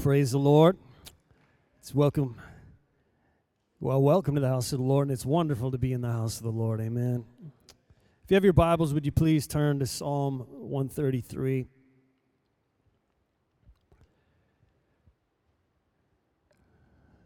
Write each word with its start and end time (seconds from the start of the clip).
Praise 0.00 0.30
the 0.30 0.38
Lord. 0.38 0.78
It's 1.78 1.94
welcome. 1.94 2.36
Well, 3.80 4.00
welcome 4.00 4.34
to 4.34 4.40
the 4.40 4.48
house 4.48 4.72
of 4.72 4.78
the 4.78 4.84
Lord, 4.84 5.08
and 5.08 5.12
it's 5.12 5.26
wonderful 5.26 5.70
to 5.72 5.76
be 5.76 5.92
in 5.92 6.00
the 6.00 6.10
house 6.10 6.38
of 6.38 6.44
the 6.44 6.50
Lord. 6.50 6.80
Amen. 6.80 7.26
If 8.24 8.30
you 8.30 8.34
have 8.34 8.42
your 8.44 8.54
Bibles, 8.54 8.94
would 8.94 9.04
you 9.04 9.12
please 9.12 9.46
turn 9.46 9.78
to 9.80 9.86
Psalm 9.86 10.46
133? 10.48 11.66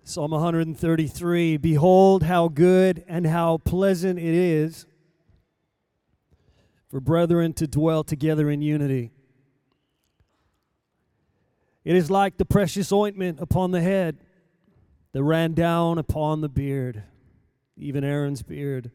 Psalm 0.03 0.33
133 0.33 1.57
Behold, 1.59 2.25
how 2.25 2.49
good 2.49 3.05
and 3.07 3.29
how 3.29 3.59
pleasant 3.59 4.19
it 4.19 4.35
is 4.35 4.85
for 6.89 6.99
brethren 6.99 7.53
to 7.53 7.69
dwell 7.69 8.03
together 8.03 8.51
in 8.51 8.63
unity. 8.63 9.14
It 11.85 11.97
is 11.97 12.11
like 12.11 12.39
the 12.39 12.45
precious 12.45 12.91
ointment 12.91 13.41
upon 13.41 13.71
the 13.71 13.81
head 13.81 14.19
that 15.13 15.23
ran 15.23 15.53
down 15.53 15.99
upon 15.99 16.41
the 16.41 16.49
beard, 16.49 17.05
even 17.77 18.03
Aaron's 18.03 18.43
beard, 18.43 18.91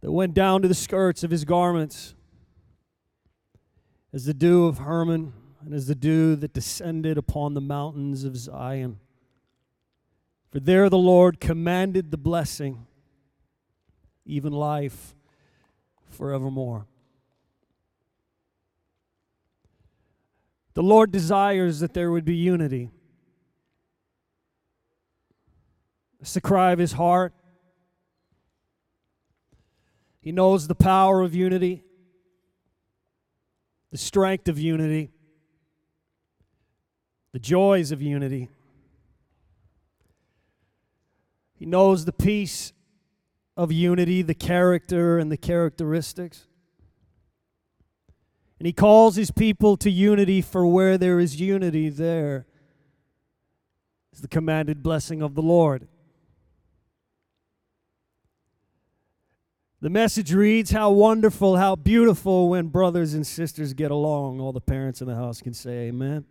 that 0.00 0.10
went 0.10 0.34
down 0.34 0.62
to 0.62 0.68
the 0.68 0.74
skirts 0.74 1.22
of 1.22 1.30
his 1.30 1.44
garments, 1.44 2.14
as 4.12 4.24
the 4.24 4.34
dew 4.34 4.66
of 4.66 4.78
Hermon 4.78 5.34
and 5.64 5.74
as 5.74 5.86
the 5.86 5.94
dew 5.94 6.34
that 6.36 6.52
descended 6.52 7.18
upon 7.18 7.54
the 7.54 7.60
mountains 7.60 8.24
of 8.24 8.36
Zion. 8.36 8.98
For 10.50 10.60
there 10.60 10.88
the 10.88 10.98
Lord 10.98 11.40
commanded 11.40 12.10
the 12.10 12.16
blessing, 12.16 12.86
even 14.24 14.52
life 14.52 15.14
forevermore. 16.10 16.87
The 20.78 20.84
Lord 20.84 21.10
desires 21.10 21.80
that 21.80 21.92
there 21.92 22.12
would 22.12 22.24
be 22.24 22.36
unity. 22.36 22.92
It's 26.20 26.34
the 26.34 26.40
cry 26.40 26.70
of 26.70 26.78
his 26.78 26.92
heart. 26.92 27.34
He 30.20 30.30
knows 30.30 30.68
the 30.68 30.76
power 30.76 31.22
of 31.22 31.34
unity, 31.34 31.82
the 33.90 33.98
strength 33.98 34.46
of 34.46 34.56
unity, 34.56 35.10
the 37.32 37.40
joys 37.40 37.90
of 37.90 38.00
unity. 38.00 38.48
He 41.56 41.66
knows 41.66 42.04
the 42.04 42.12
peace 42.12 42.72
of 43.56 43.72
unity, 43.72 44.22
the 44.22 44.32
character 44.32 45.18
and 45.18 45.32
the 45.32 45.36
characteristics. 45.36 46.46
And 48.58 48.66
he 48.66 48.72
calls 48.72 49.16
his 49.16 49.30
people 49.30 49.76
to 49.76 49.90
unity, 49.90 50.42
for 50.42 50.66
where 50.66 50.98
there 50.98 51.20
is 51.20 51.40
unity, 51.40 51.88
there 51.88 52.46
is 54.12 54.20
the 54.20 54.28
commanded 54.28 54.82
blessing 54.82 55.22
of 55.22 55.34
the 55.34 55.42
Lord. 55.42 55.86
The 59.80 59.90
message 59.90 60.32
reads, 60.32 60.72
How 60.72 60.90
wonderful, 60.90 61.56
how 61.56 61.76
beautiful 61.76 62.48
when 62.48 62.66
brothers 62.66 63.14
and 63.14 63.24
sisters 63.24 63.74
get 63.74 63.92
along. 63.92 64.40
All 64.40 64.52
the 64.52 64.60
parents 64.60 65.00
in 65.00 65.06
the 65.06 65.14
house 65.14 65.40
can 65.40 65.54
say 65.54 65.86
amen. 65.86 66.24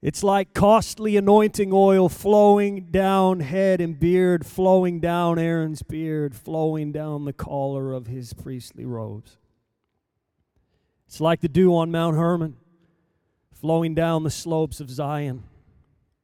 It's 0.00 0.22
like 0.22 0.54
costly 0.54 1.16
anointing 1.16 1.70
oil 1.72 2.08
flowing 2.08 2.90
down 2.90 3.40
head 3.40 3.80
and 3.80 3.98
beard, 3.98 4.46
flowing 4.46 5.00
down 5.00 5.38
Aaron's 5.38 5.82
beard, 5.82 6.36
flowing 6.36 6.92
down 6.92 7.24
the 7.24 7.32
collar 7.32 7.92
of 7.92 8.06
his 8.06 8.32
priestly 8.32 8.84
robes. 8.84 9.38
It's 11.06 11.20
like 11.20 11.40
the 11.40 11.48
dew 11.48 11.74
on 11.76 11.90
Mount 11.90 12.16
Hermon, 12.16 12.56
flowing 13.52 13.94
down 13.94 14.22
the 14.24 14.30
slopes 14.30 14.80
of 14.80 14.90
Zion. 14.90 15.44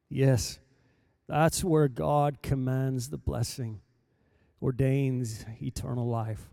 Yes, 0.08 0.58
that's 1.28 1.62
where 1.62 1.88
God 1.88 2.42
commands 2.42 3.08
the 3.08 3.18
blessing 3.18 3.80
ordains 4.60 5.44
eternal 5.62 6.08
life. 6.08 6.50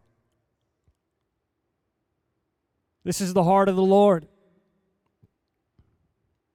This 3.03 3.21
is 3.21 3.33
the 3.33 3.43
heart 3.43 3.69
of 3.69 3.75
the 3.75 3.81
Lord. 3.81 4.27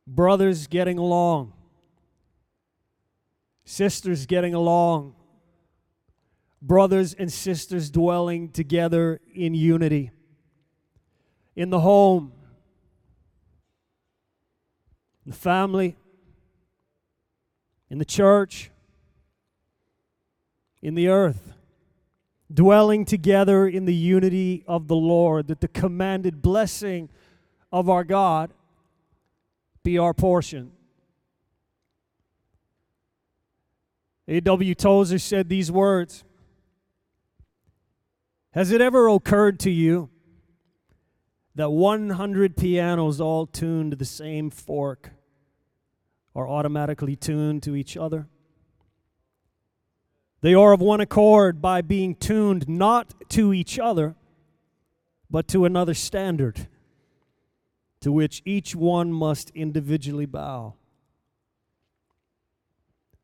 Brothers 0.07 0.67
getting 0.67 0.99
along, 0.99 1.53
sisters 3.65 4.27
getting 4.27 4.53
along, 4.53 5.15
brothers 6.61 7.15
and 7.15 7.33
sisters 7.33 7.91
dwelling 7.91 8.51
together 8.51 9.21
in 9.35 9.55
unity, 9.55 10.11
in 11.55 11.71
the 11.71 11.81
home, 11.81 12.33
in 15.25 15.33
the 15.33 15.37
family, 15.37 15.97
in 17.91 17.99
the 17.99 18.05
church 18.05 18.71
in 20.83 20.95
the 20.97 21.09
earth, 21.09 21.55
dwelling 22.53 23.05
together 23.05 23.67
in 23.69 23.85
the 23.85 23.95
unity 23.95 24.65
of 24.67 24.89
the 24.89 24.97
Lord, 24.97 25.47
that 25.47 25.61
the 25.61 25.69
commanded 25.69 26.43
blessing 26.43 27.09
of 27.71 27.89
our 27.89 28.05
God 28.05 28.53
be 29.85 29.97
our 29.97 30.13
portion. 30.13 30.73
A.W. 34.29 34.75
Tozer 34.75 35.19
said 35.19 35.49
these 35.49 35.71
words 35.71 36.25
Has 38.53 38.73
it 38.73 38.81
ever 38.81 39.09
occurred 39.09 39.61
to 39.61 39.71
you 39.71 40.11
that 41.55 41.71
100 41.71 42.57
pianos 42.57 43.21
all 43.21 43.47
tuned 43.47 43.93
to 43.93 43.97
the 43.97 44.05
same 44.05 44.51
fork 44.51 45.11
are 46.35 46.49
automatically 46.49 47.15
tuned 47.17 47.63
to 47.63 47.77
each 47.77 47.97
other? 47.97 48.27
They 50.41 50.55
are 50.55 50.73
of 50.73 50.81
one 50.81 51.01
accord 51.01 51.61
by 51.61 51.83
being 51.83 52.15
tuned 52.17 52.69
not 52.69 53.15
to 53.31 53.53
each 53.53 53.79
other, 53.79 54.17
but 55.31 55.47
to 55.49 55.65
another 55.65 55.95
standard, 55.95 56.69
to 58.01 58.11
which 58.11 58.43
each 58.45 58.75
one 58.75 59.13
must 59.13 59.51
individually 59.51 60.27
bow. 60.27 60.75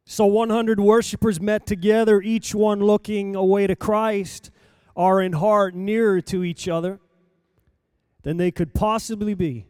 So 0.05 0.27
100 0.27 0.81
worshipers 0.81 1.41
met 1.41 1.67
together, 1.67 2.23
each 2.23 2.55
one 2.55 2.81
looking 2.81 3.35
away 3.35 3.67
to 3.67 3.77
Christ, 3.77 4.51
are 4.97 5.21
in 5.21 5.33
heart 5.35 5.75
nearer 5.75 6.21
to 6.23 6.45
each 6.45 6.69
other 6.69 7.01
than 8.23 8.37
they 8.37 8.51
could 8.51 8.75
possibly 8.75 9.35
be 9.35 9.67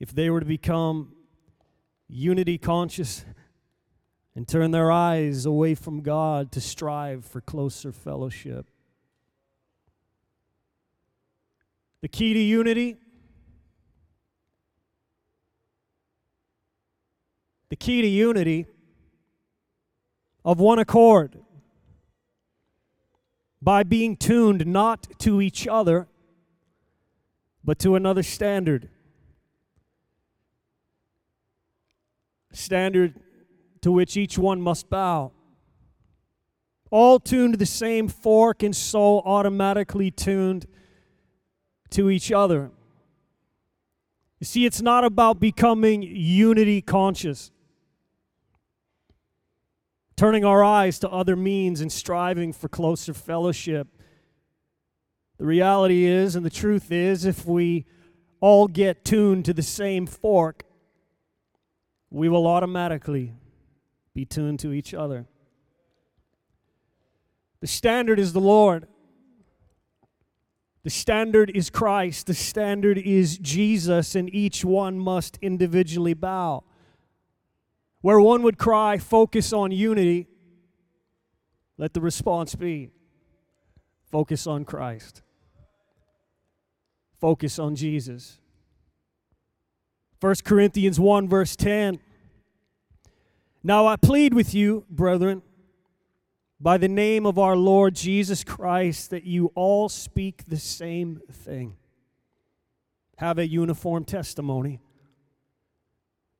if 0.00 0.14
they 0.14 0.30
were 0.30 0.40
to 0.40 0.46
become 0.46 1.12
unity 2.08 2.58
conscious 2.58 3.24
and 4.34 4.46
turn 4.46 4.70
their 4.70 4.90
eyes 4.90 5.46
away 5.46 5.74
from 5.74 6.00
God 6.00 6.52
to 6.52 6.60
strive 6.60 7.24
for 7.24 7.40
closer 7.40 7.92
fellowship. 7.92 8.70
The 12.00 12.08
key 12.08 12.34
to 12.34 12.38
unity 12.38 12.96
the 17.68 17.76
key 17.76 18.00
to 18.00 18.08
unity 18.08 18.66
of 20.44 20.58
one 20.58 20.78
accord 20.78 21.38
by 23.60 23.82
being 23.82 24.16
tuned 24.16 24.66
not 24.66 25.06
to 25.18 25.42
each 25.42 25.66
other 25.66 26.06
but 27.68 27.78
to 27.78 27.96
another 27.96 28.22
standard 28.22 28.88
standard 32.50 33.20
to 33.82 33.92
which 33.92 34.16
each 34.16 34.38
one 34.38 34.58
must 34.58 34.88
bow. 34.88 35.32
All 36.90 37.20
tuned 37.20 37.52
to 37.52 37.58
the 37.58 37.66
same 37.66 38.08
fork 38.08 38.62
and 38.62 38.74
so 38.74 39.18
automatically 39.18 40.10
tuned 40.10 40.64
to 41.90 42.08
each 42.08 42.32
other. 42.32 42.70
You 44.40 44.46
see, 44.46 44.64
it's 44.64 44.80
not 44.80 45.04
about 45.04 45.38
becoming 45.38 46.00
unity 46.00 46.80
conscious, 46.80 47.50
turning 50.16 50.42
our 50.42 50.64
eyes 50.64 50.98
to 51.00 51.10
other 51.10 51.36
means 51.36 51.82
and 51.82 51.92
striving 51.92 52.54
for 52.54 52.70
closer 52.70 53.12
fellowship. 53.12 53.88
The 55.38 55.46
reality 55.46 56.04
is, 56.04 56.34
and 56.34 56.44
the 56.44 56.50
truth 56.50 56.90
is, 56.90 57.24
if 57.24 57.46
we 57.46 57.86
all 58.40 58.66
get 58.66 59.04
tuned 59.04 59.44
to 59.44 59.54
the 59.54 59.62
same 59.62 60.06
fork, 60.06 60.64
we 62.10 62.28
will 62.28 62.46
automatically 62.46 63.34
be 64.14 64.24
tuned 64.24 64.60
to 64.60 64.72
each 64.72 64.94
other. 64.94 65.26
The 67.60 67.66
standard 67.66 68.18
is 68.18 68.32
the 68.32 68.40
Lord. 68.40 68.86
The 70.84 70.90
standard 70.90 71.50
is 71.54 71.70
Christ. 71.70 72.26
The 72.26 72.34
standard 72.34 72.98
is 72.98 73.38
Jesus, 73.38 74.14
and 74.14 74.32
each 74.32 74.64
one 74.64 74.98
must 74.98 75.38
individually 75.42 76.14
bow. 76.14 76.64
Where 78.00 78.20
one 78.20 78.42
would 78.42 78.58
cry, 78.58 78.98
focus 78.98 79.52
on 79.52 79.70
unity, 79.70 80.28
let 81.76 81.94
the 81.94 82.00
response 82.00 82.54
be 82.54 82.90
focus 84.10 84.46
on 84.46 84.64
Christ, 84.64 85.22
focus 87.20 87.58
on 87.58 87.74
Jesus, 87.74 88.38
1 90.20 90.34
Corinthians 90.44 90.98
1, 90.98 91.28
verse 91.28 91.54
10. 91.56 92.00
Now 93.62 93.86
I 93.86 93.96
plead 93.96 94.34
with 94.34 94.54
you, 94.54 94.84
brethren, 94.90 95.42
by 96.60 96.76
the 96.76 96.88
name 96.88 97.24
of 97.24 97.38
our 97.38 97.56
Lord 97.56 97.94
Jesus 97.94 98.42
Christ, 98.42 99.10
that 99.10 99.24
you 99.24 99.52
all 99.54 99.88
speak 99.88 100.44
the 100.44 100.56
same 100.56 101.20
thing, 101.30 101.76
have 103.18 103.38
a 103.38 103.46
uniform 103.46 104.04
testimony, 104.04 104.80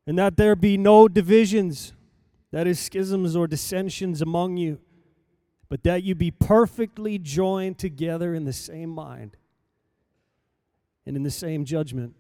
and 0.07 0.19
that 0.19 0.37
there 0.37 0.57
be 0.57 0.77
no 0.77 1.07
divisions, 1.07 1.93
that 2.51 2.67
is, 2.67 2.81
schisms 2.81 3.37
or 3.37 3.47
dissensions 3.47 4.23
among 4.23 4.57
you, 4.57 4.81
but 5.69 5.83
that 5.85 6.03
you 6.03 6.15
be 6.15 6.31
perfectly 6.31 7.19
joined 7.19 7.79
together 7.79 8.35
in 8.35 8.45
the 8.45 8.53
same 8.53 8.91
mind 8.91 9.37
and 11.09 11.17
in 11.17 11.23
the 11.23 11.31
same 11.31 11.65
judgment. 11.65 12.15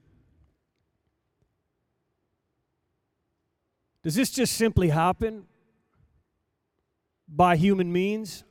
Does 4.02 4.14
this 4.14 4.30
just 4.30 4.54
simply 4.54 4.88
happen 4.88 5.44
by 7.28 7.56
human 7.56 7.92
means? 7.92 8.44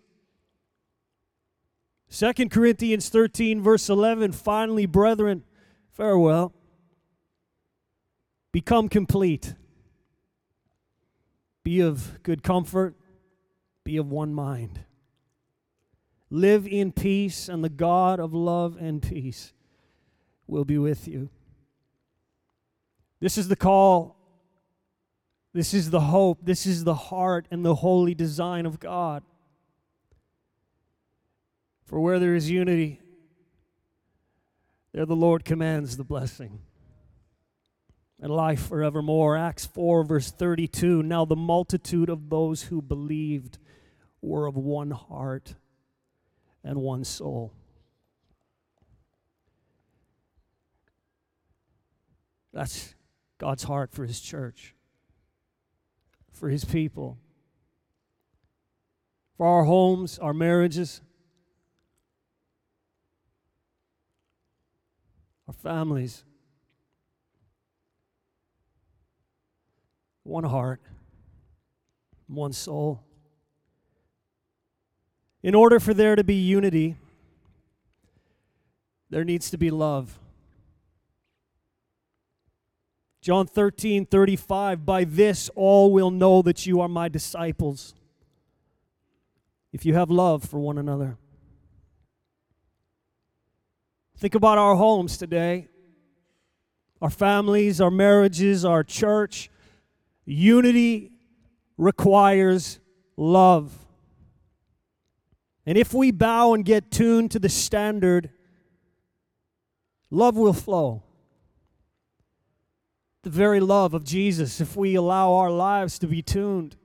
2 2.11 2.33
Corinthians 2.49 3.09
13, 3.09 3.63
verse 3.63 3.89
11 3.89 4.31
finally, 4.31 4.85
brethren, 4.85 5.43
farewell. 5.91 6.53
Become 8.51 8.89
complete. 8.89 9.55
Be 11.63 11.81
of 11.81 12.21
good 12.21 12.43
comfort. 12.43 12.95
Be 13.83 13.97
of 13.97 14.11
one 14.11 14.35
mind. 14.35 14.81
Live 16.29 16.67
in 16.67 16.91
peace, 16.91 17.49
and 17.49 17.63
the 17.63 17.69
God 17.69 18.19
of 18.19 18.35
love 18.35 18.77
and 18.79 19.01
peace 19.01 19.53
will 20.47 20.65
be 20.65 20.77
with 20.77 21.07
you. 21.07 21.29
This 23.19 23.37
is 23.37 23.47
the 23.47 23.55
call 23.55 24.17
this 25.57 25.73
is 25.73 25.89
the 25.89 26.01
hope. 26.01 26.45
This 26.45 26.67
is 26.67 26.83
the 26.83 26.93
heart 26.93 27.47
and 27.49 27.65
the 27.65 27.73
holy 27.73 28.13
design 28.13 28.67
of 28.67 28.79
God. 28.79 29.23
For 31.85 31.99
where 31.99 32.19
there 32.19 32.35
is 32.35 32.47
unity, 32.47 33.01
there 34.93 35.07
the 35.07 35.15
Lord 35.15 35.45
commands 35.45 35.97
the 35.97 36.03
blessing 36.03 36.59
and 38.21 38.31
life 38.31 38.67
forevermore. 38.67 39.35
Acts 39.35 39.65
4, 39.65 40.03
verse 40.03 40.29
32. 40.29 41.01
Now 41.01 41.25
the 41.25 41.35
multitude 41.35 42.09
of 42.09 42.29
those 42.29 42.61
who 42.61 42.79
believed 42.79 43.57
were 44.21 44.45
of 44.45 44.57
one 44.57 44.91
heart 44.91 45.55
and 46.63 46.83
one 46.83 47.03
soul. 47.03 47.51
That's 52.57 52.95
God's 53.37 53.61
heart 53.61 53.91
for 53.91 54.07
his 54.07 54.19
church 54.19 54.73
for 56.33 56.49
his 56.49 56.65
people, 56.65 57.19
for 59.35 59.45
our 59.45 59.63
homes, 59.63 60.17
our 60.17 60.33
marriages, 60.33 61.01
our 65.47 65.53
families. 65.53 66.23
One 70.23 70.43
heart, 70.43 70.81
one 72.25 72.53
soul. 72.53 73.03
In 75.43 75.53
order 75.53 75.79
for 75.79 75.93
there 75.93 76.15
to 76.15 76.23
be 76.23 76.35
unity, 76.35 76.97
there 79.11 79.23
needs 79.23 79.51
to 79.51 79.57
be 79.59 79.69
love. 79.69 80.17
John 83.27 83.45
13, 83.45 84.05
35, 84.05 84.85
by 84.85 85.03
this 85.03 85.49
all 85.53 85.91
will 85.91 86.11
know 86.11 86.41
that 86.43 86.65
you 86.65 86.79
are 86.79 86.87
my 86.87 87.09
disciples, 87.09 87.93
if 89.73 89.85
you 89.85 89.95
have 89.95 90.09
love 90.09 90.45
for 90.45 90.61
one 90.61 90.77
another. 90.77 91.17
Think 94.17 94.33
about 94.33 94.57
our 94.57 94.75
homes 94.75 95.17
today, 95.17 95.67
our 97.01 97.09
families, 97.09 97.81
our 97.81 97.91
marriages, 97.91 98.63
our 98.63 98.81
church. 98.81 99.51
Unity 100.23 101.11
requires 101.77 102.79
love. 103.17 103.73
And 105.65 105.77
if 105.77 105.93
we 105.93 106.11
bow 106.11 106.53
and 106.53 106.63
get 106.63 106.91
tuned 106.91 107.31
to 107.31 107.39
the 107.39 107.49
standard, 107.49 108.29
love 110.09 110.37
will 110.37 110.53
flow 110.53 111.03
the 113.27 113.37
very 113.37 113.59
love 113.59 113.93
of 113.93 114.05
Jesus 114.05 114.61
if 114.61 114.77
we 114.77 114.95
allow 114.95 115.33
our 115.33 115.51
lives 115.51 115.99
to 115.99 116.07
be 116.07 116.21
tuned. 116.21 116.77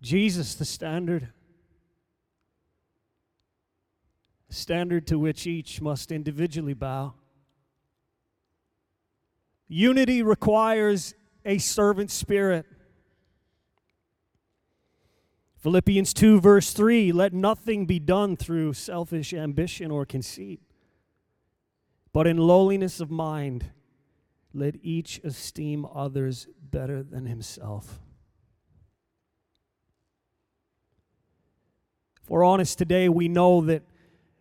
Jesus, 0.00 0.54
the 0.54 0.64
standard. 0.64 1.28
Standard 4.48 5.06
to 5.08 5.18
which 5.18 5.46
each 5.46 5.82
must 5.82 6.10
individually 6.10 6.72
bow. 6.72 7.12
Unity 9.68 10.22
requires 10.22 11.14
a 11.44 11.58
servant 11.58 12.10
spirit. 12.10 12.64
Philippians 15.58 16.14
2, 16.14 16.40
verse 16.40 16.72
3 16.72 17.12
let 17.12 17.34
nothing 17.34 17.84
be 17.84 17.98
done 17.98 18.34
through 18.34 18.72
selfish 18.72 19.34
ambition 19.34 19.90
or 19.90 20.06
conceit, 20.06 20.62
but 22.14 22.26
in 22.26 22.38
lowliness 22.38 22.98
of 22.98 23.10
mind 23.10 23.72
let 24.56 24.76
each 24.82 25.20
esteem 25.22 25.86
others 25.94 26.48
better 26.70 27.02
than 27.02 27.26
himself. 27.26 28.00
If 32.22 32.30
we're 32.30 32.42
honest 32.42 32.78
today, 32.78 33.08
we 33.10 33.28
know 33.28 33.60
that 33.62 33.82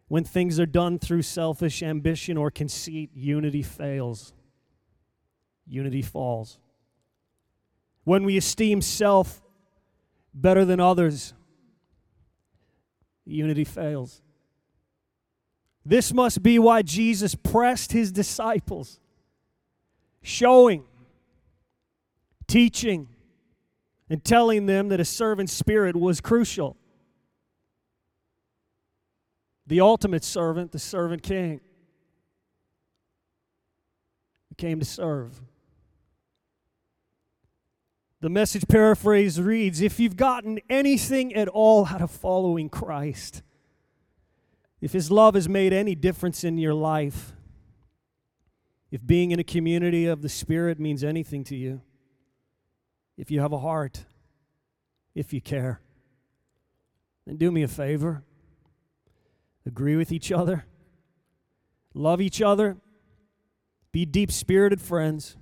when 0.07 0.23
things 0.23 0.59
are 0.59 0.65
done 0.65 0.99
through 0.99 1.23
selfish 1.23 1.83
ambition 1.83 2.37
or 2.37 2.49
conceit, 2.49 3.11
unity 3.13 3.61
fails. 3.61 4.33
Unity 5.67 6.01
falls. 6.01 6.59
When 8.05 8.23
we 8.23 8.37
esteem 8.37 8.81
self 8.81 9.41
better 10.33 10.63
than 10.63 10.79
others, 10.79 11.33
unity 13.25 13.65
fails. 13.65 14.21
This 15.85 16.13
must 16.13 16.41
be 16.41 16.57
why 16.57 16.83
Jesus 16.83 17.35
pressed 17.35 17.91
his 17.91 18.11
disciples 18.11 18.99
showing, 20.25 20.83
teaching, 22.47 23.07
and 24.09 24.23
telling 24.23 24.65
them 24.65 24.89
that 24.89 24.99
a 24.99 25.05
servant 25.05 25.49
spirit 25.51 25.95
was 25.95 26.19
crucial. 26.19 26.75
The 29.67 29.81
ultimate 29.81 30.23
servant, 30.23 30.71
the 30.71 30.79
servant 30.79 31.21
king, 31.21 31.61
came 34.57 34.79
to 34.79 34.85
serve. 34.85 35.41
The 38.21 38.29
message 38.29 38.67
paraphrase 38.67 39.39
reads 39.39 39.81
If 39.81 39.99
you've 39.99 40.17
gotten 40.17 40.59
anything 40.69 41.35
at 41.35 41.47
all 41.47 41.85
out 41.85 42.01
of 42.01 42.09
following 42.09 42.69
Christ, 42.69 43.43
if 44.81 44.93
his 44.93 45.11
love 45.11 45.35
has 45.35 45.47
made 45.47 45.71
any 45.71 45.93
difference 45.93 46.43
in 46.43 46.57
your 46.57 46.73
life, 46.73 47.34
if 48.95 49.05
being 49.05 49.31
in 49.31 49.41
a 49.41 49.43
community 49.43 50.05
of 50.05 50.21
the 50.21 50.29
Spirit 50.29 50.79
means 50.79 51.03
anything 51.03 51.43
to 51.43 51.53
you, 51.53 51.81
if 53.17 53.29
you 53.29 53.41
have 53.41 53.51
a 53.51 53.59
heart, 53.59 54.05
if 55.13 55.33
you 55.33 55.41
care, 55.41 55.81
then 57.27 57.35
do 57.35 57.51
me 57.51 57.61
a 57.61 57.67
favor. 57.67 58.23
Agree 59.65 59.97
with 59.97 60.13
each 60.13 60.31
other, 60.31 60.63
love 61.93 62.21
each 62.21 62.41
other, 62.41 62.77
be 63.91 64.05
deep 64.05 64.31
spirited 64.31 64.79
friends. 64.79 65.35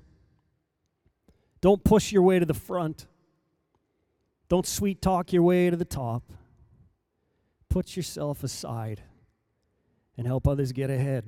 Don't 1.62 1.84
push 1.84 2.12
your 2.12 2.24
way 2.24 2.40
to 2.40 2.48
the 2.48 2.56
front. 2.56 3.06
Don't 4.50 4.66
sweet 4.66 5.00
talk 5.00 5.32
your 5.32 5.44
way 5.44 5.70
to 5.70 5.78
the 5.78 5.86
top. 5.86 6.24
Put 7.70 7.96
yourself 7.96 8.44
aside 8.44 9.04
and 10.18 10.26
help 10.26 10.48
others 10.48 10.72
get 10.72 10.90
ahead. 10.90 11.26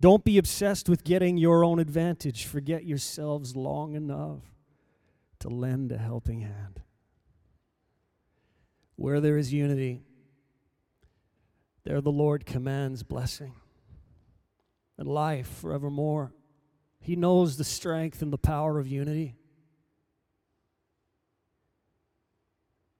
Don't 0.00 0.24
be 0.24 0.38
obsessed 0.38 0.88
with 0.88 1.04
getting 1.04 1.38
your 1.38 1.64
own 1.64 1.78
advantage. 1.78 2.44
Forget 2.44 2.84
yourselves 2.84 3.56
long 3.56 3.94
enough 3.94 4.42
to 5.40 5.48
lend 5.48 5.90
a 5.90 5.98
helping 5.98 6.40
hand. 6.40 6.82
Where 8.96 9.20
there 9.20 9.38
is 9.38 9.52
unity, 9.52 10.02
there 11.84 12.00
the 12.00 12.10
Lord 12.10 12.44
commands 12.44 13.02
blessing 13.02 13.54
and 14.98 15.08
life 15.08 15.46
forevermore. 15.46 16.32
He 17.00 17.16
knows 17.16 17.56
the 17.56 17.64
strength 17.64 18.22
and 18.22 18.32
the 18.32 18.38
power 18.38 18.78
of 18.78 18.88
unity. 18.88 19.36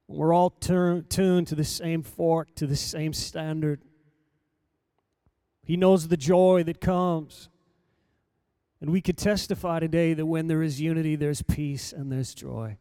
We're 0.09 0.33
all 0.33 0.51
tur- 0.51 1.03
tuned 1.03 1.49
to 1.49 1.55
the 1.55 1.65
same 1.65 2.03
fork, 2.03 2.55
to 2.57 2.67
the 2.67 2.77
same 2.77 3.13
standard. 3.13 3.83
He 5.67 5.77
knows 5.77 6.07
the 6.07 6.17
joy 6.17 6.63
that 6.63 6.81
comes 6.81 7.49
And 8.81 8.91
we 8.91 9.01
could 9.01 9.17
testify 9.17 9.81
today 9.81 10.15
that 10.15 10.27
when 10.27 10.47
there 10.47 10.63
is 10.63 10.81
unity, 10.81 11.17
there's 11.17 11.43
peace 11.43 11.93
and 11.93 12.13
there's 12.13 12.35
joy. 12.35 12.77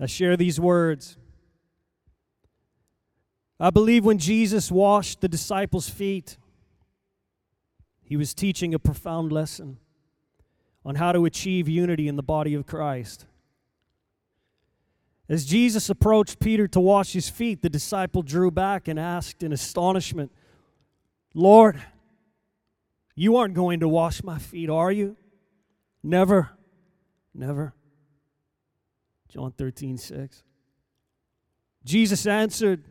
I 0.00 0.06
share 0.06 0.36
these 0.36 0.60
words. 0.60 1.18
I 3.58 3.70
believe 3.70 4.04
when 4.04 4.18
Jesus 4.18 4.70
washed 4.70 5.20
the 5.20 5.28
disciples' 5.28 5.88
feet, 5.88 6.36
he 8.02 8.16
was 8.16 8.34
teaching 8.34 8.72
a 8.72 8.78
profound 8.78 9.32
lesson 9.32 9.78
on 10.84 10.94
how 10.94 11.12
to 11.12 11.24
achieve 11.24 11.68
unity 11.68 12.06
in 12.06 12.16
the 12.16 12.22
body 12.22 12.54
of 12.54 12.66
Christ. 12.66 13.26
As 15.28 15.44
Jesus 15.44 15.90
approached 15.90 16.38
Peter 16.38 16.68
to 16.68 16.80
wash 16.80 17.12
his 17.12 17.28
feet, 17.28 17.62
the 17.62 17.68
disciple 17.68 18.22
drew 18.22 18.50
back 18.50 18.86
and 18.86 18.98
asked 18.98 19.42
in 19.42 19.52
astonishment, 19.52 20.30
Lord, 21.34 21.82
you 23.16 23.36
aren't 23.36 23.54
going 23.54 23.80
to 23.80 23.88
wash 23.88 24.22
my 24.22 24.38
feet, 24.38 24.70
are 24.70 24.92
you? 24.92 25.16
Never, 26.02 26.50
never. 27.34 27.74
John 29.28 29.52
13, 29.52 29.98
6. 29.98 30.44
Jesus 31.84 32.26
answered, 32.26 32.84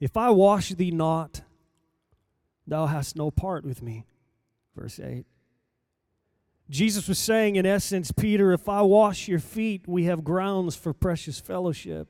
If 0.00 0.16
I 0.16 0.30
wash 0.30 0.70
thee 0.70 0.90
not, 0.90 1.42
thou 2.66 2.86
hast 2.86 3.16
no 3.16 3.30
part 3.30 3.64
with 3.64 3.82
me. 3.82 4.06
Verse 4.74 4.98
8. 4.98 5.26
Jesus 6.70 7.08
was 7.08 7.18
saying, 7.18 7.56
in 7.56 7.66
essence, 7.66 8.12
Peter, 8.12 8.52
if 8.52 8.68
I 8.68 8.80
wash 8.82 9.26
your 9.26 9.40
feet, 9.40 9.88
we 9.88 10.04
have 10.04 10.22
grounds 10.22 10.76
for 10.76 10.92
precious 10.92 11.40
fellowship, 11.40 12.06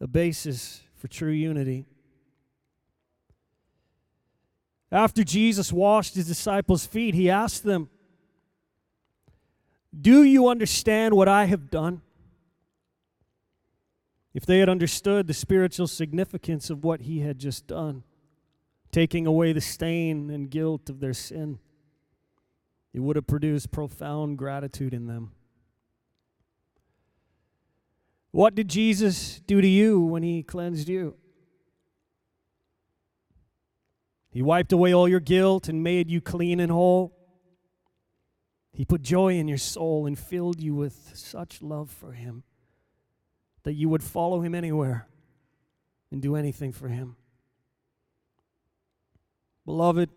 a 0.00 0.06
basis 0.06 0.82
for 0.94 1.08
true 1.08 1.32
unity. 1.32 1.86
After 4.92 5.24
Jesus 5.24 5.72
washed 5.72 6.14
his 6.14 6.26
disciples' 6.26 6.86
feet, 6.86 7.14
he 7.14 7.30
asked 7.30 7.64
them, 7.64 7.88
Do 9.98 10.22
you 10.22 10.48
understand 10.48 11.14
what 11.14 11.26
I 11.26 11.46
have 11.46 11.70
done? 11.70 12.02
If 14.34 14.44
they 14.44 14.58
had 14.58 14.68
understood 14.68 15.26
the 15.26 15.34
spiritual 15.34 15.86
significance 15.86 16.68
of 16.68 16.84
what 16.84 17.00
he 17.00 17.20
had 17.20 17.38
just 17.38 17.66
done, 17.66 18.02
taking 18.92 19.26
away 19.26 19.54
the 19.54 19.62
stain 19.62 20.28
and 20.28 20.50
guilt 20.50 20.90
of 20.90 21.00
their 21.00 21.14
sin, 21.14 21.58
it 22.96 23.00
would 23.00 23.14
have 23.14 23.26
produced 23.26 23.70
profound 23.70 24.38
gratitude 24.38 24.94
in 24.94 25.06
them. 25.06 25.32
What 28.30 28.54
did 28.54 28.68
Jesus 28.68 29.42
do 29.46 29.60
to 29.60 29.68
you 29.68 30.00
when 30.00 30.22
he 30.22 30.42
cleansed 30.42 30.88
you? 30.88 31.14
He 34.30 34.40
wiped 34.40 34.72
away 34.72 34.94
all 34.94 35.06
your 35.06 35.20
guilt 35.20 35.68
and 35.68 35.82
made 35.82 36.10
you 36.10 36.22
clean 36.22 36.58
and 36.58 36.72
whole. 36.72 37.14
He 38.72 38.86
put 38.86 39.02
joy 39.02 39.34
in 39.34 39.46
your 39.46 39.58
soul 39.58 40.06
and 40.06 40.18
filled 40.18 40.62
you 40.62 40.74
with 40.74 41.12
such 41.12 41.60
love 41.60 41.90
for 41.90 42.12
Him 42.12 42.44
that 43.64 43.74
you 43.74 43.90
would 43.90 44.02
follow 44.02 44.40
Him 44.40 44.54
anywhere 44.54 45.06
and 46.10 46.22
do 46.22 46.34
anything 46.34 46.72
for 46.72 46.88
Him. 46.88 47.16
Beloved, 49.66 50.08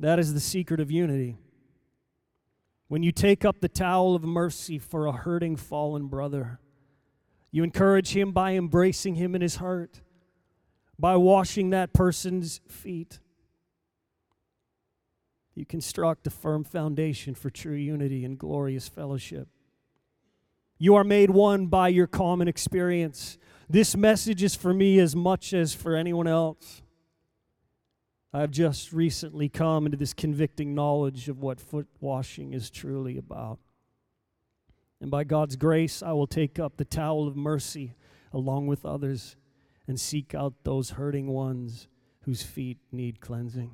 that 0.00 0.18
is 0.18 0.34
the 0.34 0.40
secret 0.40 0.80
of 0.80 0.90
unity. 0.90 1.36
When 2.88 3.02
you 3.02 3.12
take 3.12 3.44
up 3.44 3.60
the 3.60 3.68
towel 3.68 4.16
of 4.16 4.24
mercy 4.24 4.78
for 4.78 5.06
a 5.06 5.12
hurting 5.12 5.56
fallen 5.56 6.08
brother, 6.08 6.58
you 7.52 7.62
encourage 7.62 8.16
him 8.16 8.32
by 8.32 8.54
embracing 8.54 9.14
him 9.14 9.34
in 9.34 9.42
his 9.42 9.56
heart, 9.56 10.00
by 10.98 11.16
washing 11.16 11.70
that 11.70 11.92
person's 11.92 12.60
feet. 12.66 13.20
You 15.54 15.66
construct 15.66 16.26
a 16.26 16.30
firm 16.30 16.64
foundation 16.64 17.34
for 17.34 17.50
true 17.50 17.74
unity 17.74 18.24
and 18.24 18.38
glorious 18.38 18.88
fellowship. 18.88 19.48
You 20.78 20.94
are 20.94 21.04
made 21.04 21.30
one 21.30 21.66
by 21.66 21.88
your 21.88 22.06
common 22.06 22.48
experience. 22.48 23.36
This 23.68 23.94
message 23.94 24.42
is 24.42 24.54
for 24.54 24.72
me 24.72 24.98
as 24.98 25.14
much 25.14 25.52
as 25.52 25.74
for 25.74 25.94
anyone 25.94 26.26
else. 26.26 26.82
I've 28.32 28.52
just 28.52 28.92
recently 28.92 29.48
come 29.48 29.86
into 29.86 29.98
this 29.98 30.14
convicting 30.14 30.74
knowledge 30.74 31.28
of 31.28 31.40
what 31.40 31.60
foot 31.60 31.88
washing 32.00 32.52
is 32.52 32.70
truly 32.70 33.18
about. 33.18 33.58
And 35.00 35.10
by 35.10 35.24
God's 35.24 35.56
grace, 35.56 36.02
I 36.02 36.12
will 36.12 36.28
take 36.28 36.58
up 36.58 36.76
the 36.76 36.84
towel 36.84 37.26
of 37.26 37.36
mercy 37.36 37.94
along 38.32 38.68
with 38.68 38.84
others 38.86 39.36
and 39.88 39.98
seek 39.98 40.34
out 40.34 40.54
those 40.62 40.90
hurting 40.90 41.26
ones 41.26 41.88
whose 42.20 42.42
feet 42.42 42.78
need 42.92 43.20
cleansing. 43.20 43.72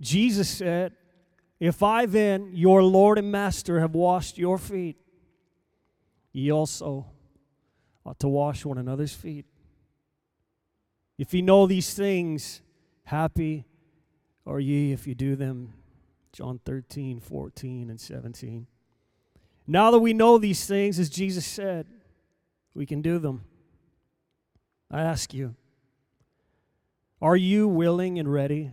Jesus 0.00 0.50
said, 0.50 0.92
If 1.58 1.82
I 1.82 2.04
then, 2.04 2.50
your 2.52 2.82
Lord 2.82 3.16
and 3.16 3.32
Master, 3.32 3.80
have 3.80 3.94
washed 3.94 4.36
your 4.36 4.58
feet, 4.58 4.96
ye 6.32 6.52
also 6.52 7.06
ought 8.04 8.18
to 8.20 8.28
wash 8.28 8.66
one 8.66 8.76
another's 8.76 9.14
feet. 9.14 9.46
If 11.16 11.32
ye 11.32 11.40
know 11.40 11.66
these 11.66 11.94
things, 11.94 12.60
happy 13.04 13.64
are 14.46 14.60
ye 14.60 14.92
if 14.92 15.06
you 15.06 15.14
do 15.14 15.36
them. 15.36 15.72
John 16.32 16.60
13, 16.64 17.20
14, 17.20 17.90
and 17.90 18.00
17. 18.00 18.66
Now 19.66 19.90
that 19.90 19.98
we 19.98 20.12
know 20.12 20.38
these 20.38 20.66
things, 20.66 20.98
as 20.98 21.08
Jesus 21.08 21.46
said, 21.46 21.86
we 22.74 22.86
can 22.86 23.02
do 23.02 23.18
them. 23.18 23.44
I 24.90 25.00
ask 25.00 25.34
you, 25.34 25.56
are 27.20 27.36
you 27.36 27.66
willing 27.66 28.18
and 28.18 28.30
ready 28.30 28.70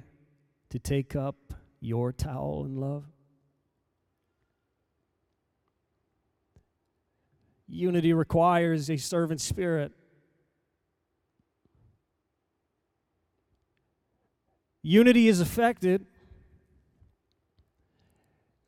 to 0.70 0.78
take 0.78 1.16
up 1.16 1.54
your 1.80 2.12
towel 2.12 2.66
in 2.66 2.76
love? 2.76 3.06
Unity 7.68 8.14
requires 8.14 8.90
a 8.90 8.98
servant 8.98 9.42
spirit. 9.42 9.94
Unity 14.84 15.30
is 15.30 15.40
affected 15.40 16.06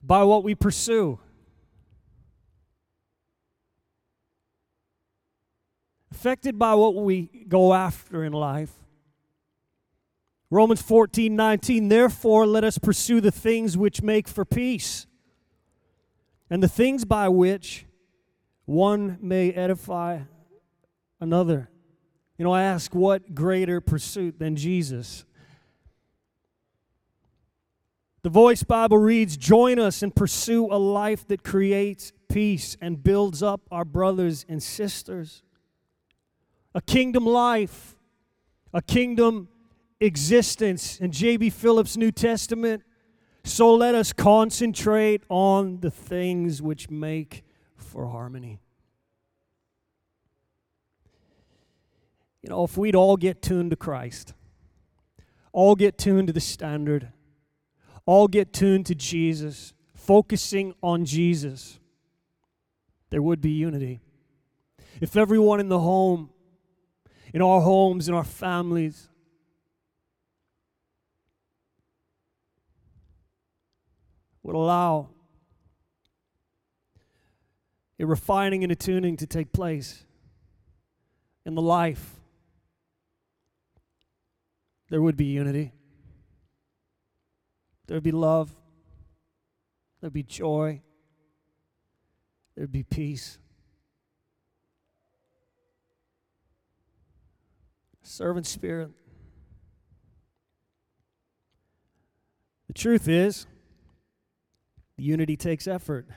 by 0.01 0.23
what 0.23 0.43
we 0.43 0.55
pursue. 0.55 1.19
Affected 6.11 6.57
by 6.57 6.73
what 6.73 6.95
we 6.95 7.45
go 7.49 7.73
after 7.73 8.23
in 8.23 8.31
life. 8.31 8.71
Romans 10.49 10.81
14, 10.81 11.35
19, 11.35 11.89
therefore 11.89 12.47
let 12.47 12.63
us 12.63 12.77
pursue 12.77 13.19
the 13.19 13.31
things 13.31 13.77
which 13.77 14.01
make 14.01 14.27
for 14.27 14.45
peace, 14.45 15.07
and 16.49 16.63
the 16.63 16.69
things 16.69 17.03
by 17.03 17.27
which 17.27 17.85
one 18.63 19.17
may 19.21 19.51
edify 19.51 20.19
another. 21.19 21.69
You 22.37 22.45
know, 22.45 22.51
I 22.51 22.63
ask, 22.63 22.95
what 22.95 23.35
greater 23.35 23.81
pursuit 23.81 24.39
than 24.39 24.55
Jesus? 24.55 25.25
The 28.25 28.31
Voice 28.31 28.63
Bible 28.63 28.97
reads 28.97 29.37
Join 29.37 29.77
us 29.77 30.01
and 30.01 30.15
pursue 30.15 30.65
a 30.71 30.79
life 30.79 31.27
that 31.27 31.43
creates 31.43 32.11
peace 32.27 32.75
and 32.81 33.03
builds 33.03 33.43
up 33.43 33.61
our 33.69 33.85
brothers 33.85 34.47
and 34.49 34.63
sisters. 34.63 35.43
A 36.73 36.81
kingdom 36.81 37.27
life, 37.27 37.95
a 38.73 38.81
kingdom 38.81 39.47
existence. 39.99 40.99
In 40.99 41.11
J.B. 41.11 41.51
Phillips' 41.51 41.97
New 41.97 42.11
Testament, 42.11 42.81
so 43.43 43.75
let 43.75 43.93
us 43.93 44.11
concentrate 44.11 45.21
on 45.29 45.81
the 45.81 45.91
things 45.91 46.63
which 46.63 46.89
make 46.89 47.43
for 47.77 48.07
harmony. 48.07 48.59
You 52.41 52.49
know, 52.49 52.63
if 52.63 52.75
we'd 52.75 52.95
all 52.95 53.17
get 53.17 53.43
tuned 53.43 53.69
to 53.69 53.77
Christ, 53.77 54.33
all 55.51 55.75
get 55.75 55.99
tuned 55.99 56.25
to 56.25 56.33
the 56.33 56.41
standard 56.41 57.11
all 58.05 58.27
get 58.27 58.53
tuned 58.53 58.85
to 58.87 58.95
Jesus, 58.95 59.73
focusing 59.93 60.73
on 60.81 61.05
Jesus, 61.05 61.79
there 63.09 63.21
would 63.21 63.41
be 63.41 63.51
unity. 63.51 63.99
If 65.01 65.17
everyone 65.17 65.59
in 65.59 65.69
the 65.69 65.79
home, 65.79 66.29
in 67.33 67.41
our 67.41 67.61
homes, 67.61 68.07
in 68.07 68.15
our 68.15 68.23
families, 68.23 69.09
would 74.43 74.55
allow 74.55 75.09
a 77.99 78.05
refining 78.05 78.63
and 78.63 78.71
attuning 78.71 79.17
to 79.17 79.25
take 79.25 79.51
place 79.51 80.05
in 81.45 81.55
the 81.55 81.61
life, 81.61 82.15
there 84.89 85.01
would 85.01 85.17
be 85.17 85.25
unity. 85.25 85.71
There'd 87.87 88.03
be 88.03 88.11
love. 88.11 88.51
There'd 90.01 90.13
be 90.13 90.23
joy. 90.23 90.81
There'd 92.55 92.71
be 92.71 92.83
peace. 92.83 93.37
Servant 98.01 98.45
spirit. 98.45 98.91
The 102.67 102.73
truth 102.73 103.07
is, 103.07 103.47
unity 104.97 105.37
takes 105.37 105.67
effort. 105.67 106.07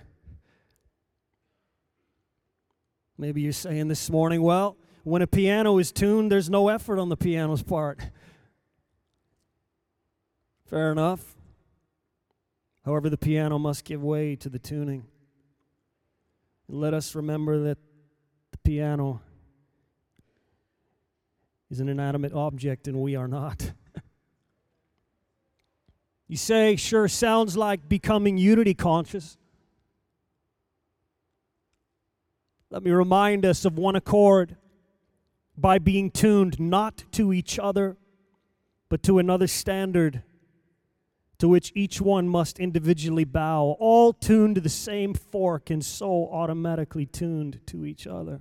Maybe 3.17 3.41
you're 3.41 3.53
saying 3.53 3.89
this 3.89 4.11
morning, 4.11 4.43
well, 4.43 4.77
when 5.03 5.23
a 5.23 5.27
piano 5.27 5.79
is 5.79 5.91
tuned, 5.91 6.31
there's 6.31 6.51
no 6.51 6.69
effort 6.69 6.99
on 6.99 7.09
the 7.09 7.17
piano's 7.17 7.63
part. 7.63 8.11
Fair 10.67 10.93
enough. 10.93 11.38
However, 12.89 13.11
the 13.11 13.19
piano 13.19 13.59
must 13.59 13.85
give 13.85 14.03
way 14.03 14.35
to 14.37 14.49
the 14.49 14.59
tuning. 14.59 15.05
And 16.69 16.81
let 16.81 16.95
us 16.95 17.15
remember 17.15 17.65
that 17.65 17.77
the 18.51 18.59
piano 18.65 19.21
is 21.71 21.81
an 21.81 21.91
inanimate 21.91 22.33
object 22.33 22.89
and 22.89 22.97
we 22.97 23.15
are 23.15 23.29
not. 23.29 23.73
you 26.29 26.39
say, 26.39 26.77
sure, 26.77 27.09
sounds 27.09 27.59
like 27.59 27.91
becoming 27.91 28.39
unity 28.39 28.73
conscious. 28.73 29.37
Let 32.71 32.83
me 32.83 32.91
remind 32.91 33.45
us 33.45 33.67
of 33.67 33.77
one 33.77 33.97
accord 33.97 34.57
by 35.59 35.79
being 35.79 36.11
tuned 36.11 36.59
not 36.59 37.05
to 37.13 37.35
each 37.35 37.59
other, 37.59 37.99
but 38.89 39.03
to 39.03 39.19
another 39.19 39.47
standard 39.47 40.23
to 41.39 41.49
which 41.49 41.73
each 41.75 42.01
one 42.01 42.29
must 42.29 42.59
individually 42.59 43.25
bow, 43.25 43.77
all 43.79 44.13
tuned 44.13 44.57
to 44.57 44.61
the 44.61 44.69
same 44.69 45.15
fork 45.15 45.71
and 45.71 45.85
so 45.85 46.29
automatically 46.33 47.07
tuned 47.07 47.61
to 47.67 47.85
each 47.85 48.07
other. 48.07 48.41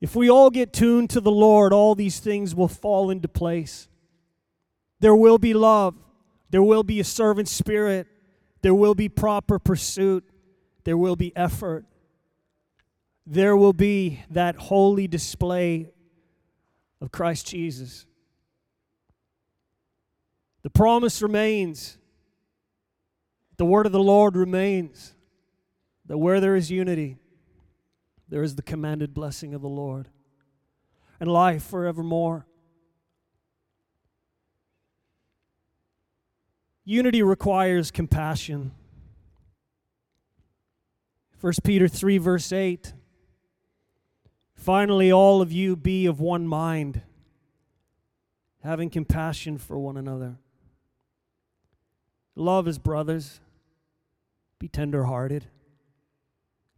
If 0.00 0.16
we 0.16 0.30
all 0.30 0.48
get 0.48 0.72
tuned 0.72 1.10
to 1.10 1.20
the 1.20 1.30
Lord, 1.30 1.74
all 1.74 1.94
these 1.94 2.20
things 2.20 2.54
will 2.54 2.68
fall 2.68 3.10
into 3.10 3.28
place. 3.28 3.86
There 5.00 5.14
will 5.14 5.38
be 5.38 5.52
love, 5.52 5.94
there 6.48 6.62
will 6.62 6.82
be 6.82 7.00
a 7.00 7.04
servant 7.04 7.48
spirit, 7.48 8.06
there 8.62 8.74
will 8.74 8.94
be 8.94 9.10
proper 9.10 9.58
pursuit, 9.58 10.24
there 10.84 10.96
will 10.96 11.16
be 11.16 11.36
effort, 11.36 11.84
there 13.26 13.56
will 13.56 13.74
be 13.74 14.22
that 14.30 14.56
holy 14.56 15.06
display 15.06 15.90
of 17.02 17.12
Christ 17.12 17.46
Jesus. 17.46 18.06
The 20.62 20.70
promise 20.70 21.22
remains. 21.22 21.98
The 23.56 23.64
word 23.64 23.86
of 23.86 23.92
the 23.92 24.02
Lord 24.02 24.36
remains 24.36 25.14
that 26.06 26.18
where 26.18 26.40
there 26.40 26.56
is 26.56 26.70
unity, 26.70 27.18
there 28.28 28.42
is 28.42 28.56
the 28.56 28.62
commanded 28.62 29.14
blessing 29.14 29.54
of 29.54 29.62
the 29.62 29.68
Lord 29.68 30.08
and 31.20 31.30
life 31.30 31.62
forevermore. 31.62 32.46
Unity 36.84 37.22
requires 37.22 37.90
compassion. 37.90 38.72
1 41.40 41.52
Peter 41.62 41.86
3, 41.86 42.18
verse 42.18 42.52
8. 42.52 42.94
Finally, 44.54 45.12
all 45.12 45.40
of 45.40 45.52
you 45.52 45.76
be 45.76 46.06
of 46.06 46.20
one 46.20 46.46
mind, 46.46 47.02
having 48.62 48.90
compassion 48.90 49.56
for 49.56 49.78
one 49.78 49.96
another. 49.96 50.36
Love 52.34 52.66
his 52.66 52.78
brothers. 52.78 53.40
Be 54.58 54.68
tenderhearted. 54.68 55.46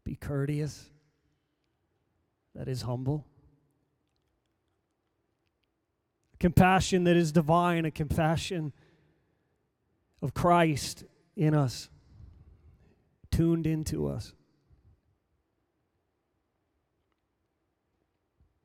Be 0.04 0.16
courteous. 0.16 0.90
That 2.54 2.68
is 2.68 2.82
humble. 2.82 3.26
Compassion 6.38 7.04
that 7.04 7.16
is 7.16 7.32
divine, 7.32 7.84
a 7.84 7.90
compassion 7.90 8.72
of 10.20 10.34
Christ 10.34 11.04
in 11.36 11.54
us, 11.54 11.88
tuned 13.30 13.66
into 13.66 14.08
us. 14.08 14.32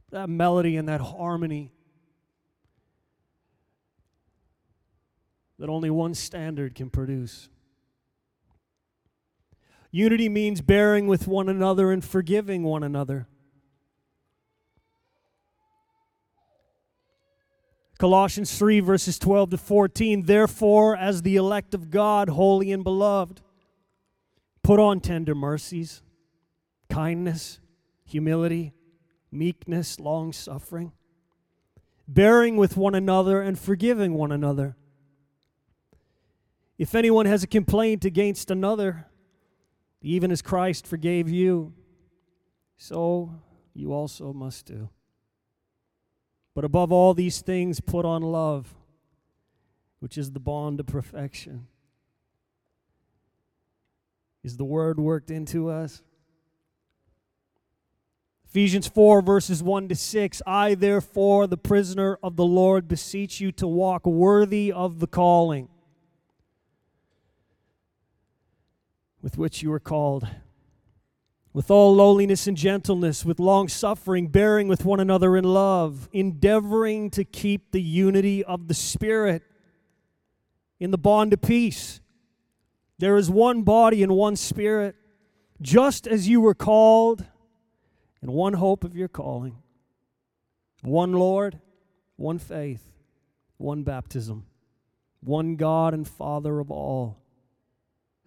That 0.10 0.30
melody 0.30 0.78
and 0.78 0.90
that 0.90 1.02
harmony 1.02 1.72
that 5.60 5.70
only 5.70 5.89
one 5.89 6.13
standard 6.13 6.76
can 6.76 6.89
produce. 6.89 7.50
Unity 9.91 10.30
means 10.30 10.62
bearing 10.62 11.08
with 11.08 11.28
one 11.28 11.50
another 11.50 11.91
and 11.91 12.04
forgiving 12.04 12.63
one 12.63 12.84
another. 12.84 13.28
Colossians 17.98 18.56
3, 18.58 18.80
verses 18.82 19.17
12 19.17 19.52
to 19.52 19.58
14. 19.58 20.24
Therefore, 20.24 20.96
as 20.96 21.24
the 21.24 21.36
elect 21.36 21.74
of 21.74 21.89
God, 21.89 22.30
holy 22.30 22.72
and 22.72 22.84
beloved, 22.84 23.41
put 24.62 24.80
on 24.80 25.00
tender 25.00 25.34
mercies, 25.34 26.04
kindness, 26.89 27.60
humility, 28.06 28.74
meekness, 29.32 30.00
long 30.00 30.32
suffering, 30.32 30.91
bearing 32.08 32.56
with 32.56 32.78
one 32.78 32.93
another 32.93 33.41
and 33.41 33.58
forgiving 33.58 34.13
one 34.13 34.32
another. 34.32 34.76
If 36.78 36.94
anyone 36.94 37.26
has 37.26 37.44
a 37.44 37.48
complaint 37.48 38.06
against 38.06 38.52
another, 38.52 39.08
even 40.02 40.32
as 40.32 40.44
Christ 40.44 40.86
forgave 40.86 41.28
you, 41.28 41.74
so 42.78 43.32
you 43.74 43.94
also 43.94 44.32
must 44.32 44.68
do. 44.68 44.90
But 46.54 46.66
above 46.66 46.92
all 46.92 47.13
these 47.16 47.42
things, 47.42 47.80
put 47.80 48.06
on 48.06 48.22
love, 48.22 48.76
which 50.00 50.18
is 50.18 50.32
the 50.32 50.40
bond 50.40 50.80
of 50.80 50.86
perfection. 50.86 51.68
Is 54.44 54.58
the 54.58 54.66
word 54.66 55.00
worked 55.00 55.32
into 55.32 55.70
us? 55.70 56.04
Ephesians 58.46 58.88
4, 58.88 59.22
verses 59.22 59.62
1 59.62 59.90
to 59.90 59.96
6. 59.96 60.42
I, 60.46 60.76
therefore, 60.76 61.48
the 61.48 61.58
prisoner 61.58 62.18
of 62.24 62.38
the 62.38 62.46
Lord, 62.46 62.88
beseech 62.88 63.42
you 63.42 63.52
to 63.54 63.68
walk 63.68 64.06
worthy 64.06 64.72
of 64.72 65.00
the 65.00 65.08
calling 65.08 65.70
with 69.22 69.38
which 69.38 69.62
you 69.62 69.72
are 69.72 69.80
called. 69.80 70.28
With 71.54 71.72
all 71.72 71.96
lowliness 71.96 72.46
and 72.46 72.56
gentleness, 72.56 73.26
with 73.26 73.40
long 73.40 73.68
suffering, 73.68 74.28
bearing 74.28 74.68
with 74.68 74.86
one 74.86 75.00
another 75.00 75.36
in 75.36 75.44
love, 75.44 76.08
endeavoring 76.12 77.10
to 77.12 77.24
keep 77.24 77.72
the 77.72 77.82
unity 77.82 78.44
of 78.44 78.68
the 78.68 78.74
Spirit 78.74 79.42
in 80.80 80.92
the 80.92 80.98
bond 80.98 81.34
of 81.34 81.42
peace. 81.42 82.00
There 83.00 83.18
is 83.18 83.30
one 83.30 83.64
body 83.64 84.04
and 84.04 84.12
one 84.12 84.36
Spirit, 84.36 84.96
just 85.62 86.06
as 86.06 86.28
you 86.28 86.42
were 86.42 86.54
called, 86.54 87.26
and 88.22 88.32
one 88.32 88.54
hope 88.54 88.84
of 88.84 88.96
your 88.96 89.08
calling. 89.08 89.58
One 90.84 91.14
Lord, 91.14 91.60
one 92.18 92.38
faith, 92.38 92.92
one 93.58 93.82
baptism, 93.82 94.46
one 95.22 95.56
God 95.56 95.96
and 95.96 96.08
Father 96.08 96.60
of 96.60 96.70
all 96.70 97.18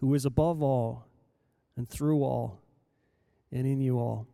who 0.00 0.14
is 0.14 0.24
above 0.24 0.62
all 0.62 1.06
and 1.76 1.88
through 1.88 2.22
all 2.22 2.58
and 3.52 3.66
in 3.66 3.80
you 3.80 3.98
all. 3.98 4.26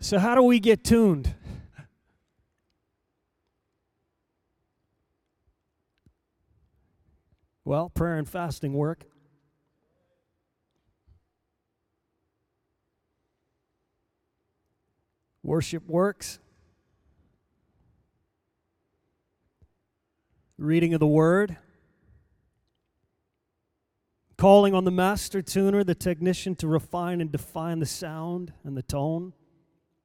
So, 0.00 0.18
how 0.18 0.34
do 0.34 0.42
we 0.42 0.58
get 0.60 0.84
tuned? 0.84 1.34
Well, 7.64 7.88
prayer 7.88 8.16
and 8.16 8.28
fasting 8.28 8.72
work. 8.72 9.04
Worship 15.44 15.86
works. 15.88 16.40
Reading 20.62 20.94
of 20.94 21.00
the 21.00 21.06
word, 21.06 21.56
calling 24.38 24.74
on 24.74 24.84
the 24.84 24.90
master 24.90 25.42
tuner, 25.42 25.82
the 25.82 25.94
technician, 25.94 26.54
to 26.54 26.68
refine 26.68 27.20
and 27.20 27.32
define 27.32 27.80
the 27.80 27.86
sound 27.86 28.52
and 28.62 28.76
the 28.76 28.82
tone 28.82 29.32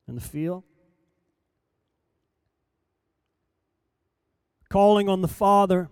and 0.08 0.18
the 0.18 0.22
feel. 0.22 0.64
Calling 4.70 5.08
on 5.08 5.22
the 5.22 5.28
Father, 5.28 5.90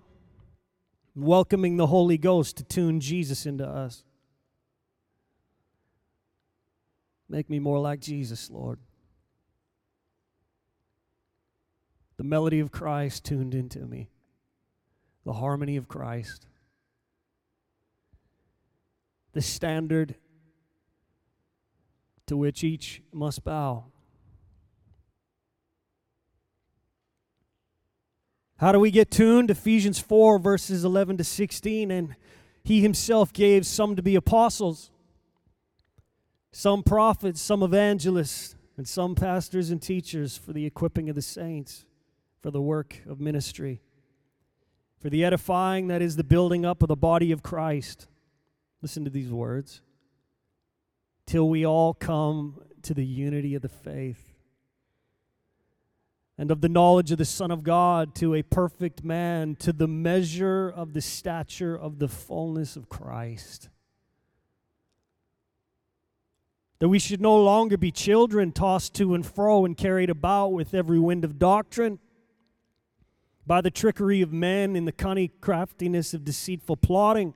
welcoming 1.16 1.78
the 1.78 1.88
Holy 1.88 2.18
Ghost 2.18 2.58
to 2.58 2.64
tune 2.64 3.00
Jesus 3.00 3.46
into 3.46 3.66
us. 3.66 4.04
Make 7.30 7.50
me 7.50 7.60
more 7.60 7.80
like 7.80 8.00
Jesus, 8.00 8.50
Lord. 8.50 8.80
The 12.18 12.24
melody 12.24 12.60
of 12.60 12.72
Christ 12.72 13.26
tuned 13.26 13.54
into 13.54 13.80
me 13.86 14.10
the 15.26 15.34
harmony 15.34 15.76
of 15.76 15.88
Christ, 15.88 16.46
the 19.34 19.42
standard 19.42 20.16
to 22.28 22.38
which 22.38 22.64
each 22.64 23.02
must 23.12 23.44
bow. 23.44 23.86
How 28.58 28.72
do 28.72 28.80
we 28.80 28.90
get 28.90 29.12
tuned? 29.12 29.52
Ephesians 29.52 30.00
4, 30.00 30.40
verses 30.40 30.86
11 30.86 31.18
to 31.18 31.24
16. 31.24 31.92
And 31.92 32.16
he 32.64 32.82
himself 32.82 33.34
gave 33.34 33.66
some 33.66 33.96
to 33.96 34.02
be 34.02 34.16
apostles, 34.16 34.92
some 36.52 36.82
prophets, 36.82 37.42
some 37.42 37.62
evangelists, 37.62 38.56
and 38.78 38.88
some 38.88 39.14
pastors 39.14 39.72
and 39.72 39.82
teachers 39.82 40.38
for 40.38 40.54
the 40.54 40.66
equipping 40.66 41.10
of 41.10 41.16
the 41.16 41.22
saints, 41.22 41.86
for 42.42 42.50
the 42.50 42.62
work 42.62 43.02
of 43.08 43.20
ministry, 43.20 43.82
for 45.06 45.12
the 45.12 45.24
edifying 45.24 45.86
that 45.90 46.02
is 46.02 46.16
the 46.16 46.24
building 46.24 46.66
up 46.66 46.82
of 46.82 46.88
the 46.88 46.96
body 46.96 47.32
of 47.32 47.44
Christ. 47.44 48.08
Listen 48.82 49.04
to 49.04 49.12
these 49.12 49.30
words. 49.30 49.84
Till 51.28 51.48
we 51.48 51.64
all 51.64 51.94
come 51.94 52.60
to 52.82 52.96
the 52.96 53.06
unity 53.06 53.54
of 53.54 53.62
the 53.62 53.70
faith 53.70 54.34
and 56.40 56.50
of 56.50 56.62
the 56.62 56.70
knowledge 56.70 57.12
of 57.12 57.20
the 57.20 57.24
Son 57.24 57.52
of 57.52 57.62
God 57.62 58.16
to 58.16 58.34
a 58.34 58.42
perfect 58.42 59.04
man, 59.04 59.56
to 59.58 59.72
the 59.72 59.88
measure 59.88 60.74
of 60.76 60.94
the 60.94 61.02
stature 61.02 61.78
of 61.78 62.00
the 62.00 62.08
fullness 62.08 62.76
of 62.76 62.90
Christ. 62.90 63.70
That 66.80 66.90
we 66.90 66.98
should 66.98 67.22
no 67.22 67.38
longer 67.38 67.78
be 67.78 67.92
children 67.92 68.52
tossed 68.52 68.96
to 68.96 69.14
and 69.14 69.24
fro 69.24 69.66
and 69.66 69.78
carried 69.78 70.10
about 70.10 70.48
with 70.48 70.74
every 70.74 70.98
wind 70.98 71.24
of 71.24 71.38
doctrine 71.38 72.00
by 73.48 73.62
the 73.62 73.72
trickery 73.72 74.22
of 74.22 74.34
men 74.34 74.76
in 74.76 74.86
the 74.86 74.92
cunning 74.92 75.32
craftiness 75.40 76.14
of 76.14 76.26
deceitful 76.26 76.78
plotting. 76.78 77.34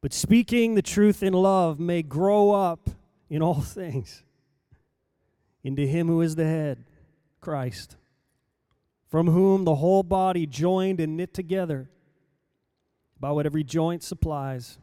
But 0.00 0.12
speaking 0.12 0.74
the 0.74 0.82
truth 0.82 1.22
in 1.22 1.32
love 1.32 1.80
may 1.80 2.02
grow 2.02 2.52
up 2.52 2.90
in 3.30 3.42
all 3.42 3.60
things 3.62 4.22
into 5.64 5.86
him 5.86 6.06
who 6.06 6.20
is 6.20 6.36
the 6.36 6.44
head 6.44 6.84
Christ, 7.40 7.96
from 9.08 9.28
whom 9.28 9.64
the 9.64 9.76
whole 9.76 10.02
body 10.02 10.46
joined 10.46 11.00
and 11.00 11.16
knit 11.16 11.32
together 11.32 11.88
by 13.18 13.30
what 13.32 13.46
every 13.46 13.64
joint 13.64 14.02
supplies, 14.02 14.78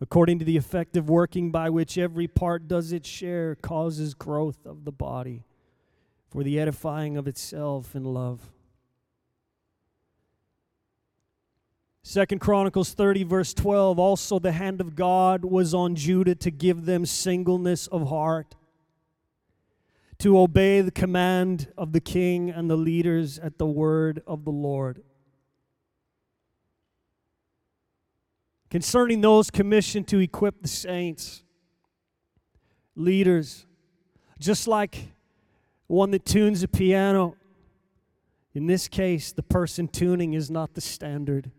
according 0.00 0.38
to 0.38 0.44
the 0.44 0.56
effective 0.56 1.08
working 1.08 1.50
by 1.50 1.70
which 1.70 1.96
every 1.96 2.26
part 2.26 2.68
does 2.68 2.92
its 2.92 3.08
share, 3.08 3.54
causes 3.54 4.14
growth 4.14 4.66
of 4.66 4.84
the 4.84 4.92
body 4.92 5.44
for 6.30 6.42
the 6.42 6.60
edifying 6.60 7.16
of 7.16 7.26
itself 7.26 7.94
in 7.94 8.04
love. 8.04 8.50
Second 12.02 12.40
Chronicles 12.40 12.94
30 12.94 13.24
verse 13.24 13.52
12 13.52 13.98
also 13.98 14.38
the 14.38 14.52
hand 14.52 14.80
of 14.80 14.94
God 14.94 15.44
was 15.44 15.74
on 15.74 15.94
Judah 15.94 16.34
to 16.36 16.50
give 16.50 16.86
them 16.86 17.04
singleness 17.04 17.86
of 17.86 18.08
heart 18.08 18.54
to 20.18 20.38
obey 20.38 20.80
the 20.80 20.90
command 20.90 21.72
of 21.76 21.92
the 21.92 22.00
king 22.00 22.50
and 22.50 22.68
the 22.68 22.76
leaders 22.76 23.38
at 23.38 23.58
the 23.58 23.66
word 23.66 24.22
of 24.26 24.44
the 24.44 24.50
Lord. 24.50 25.02
Concerning 28.68 29.20
those 29.20 29.50
commissioned 29.50 30.08
to 30.08 30.18
equip 30.18 30.60
the 30.60 30.68
saints, 30.68 31.42
leaders, 32.96 33.64
just 34.38 34.66
like 34.66 35.12
one 35.86 36.10
that 36.10 36.26
tunes 36.26 36.62
a 36.62 36.68
piano, 36.68 37.36
in 38.54 38.66
this 38.66 38.88
case, 38.88 39.32
the 39.32 39.42
person 39.42 39.86
tuning 39.86 40.34
is 40.34 40.50
not 40.50 40.74
the 40.74 40.80
standard, 40.80 41.52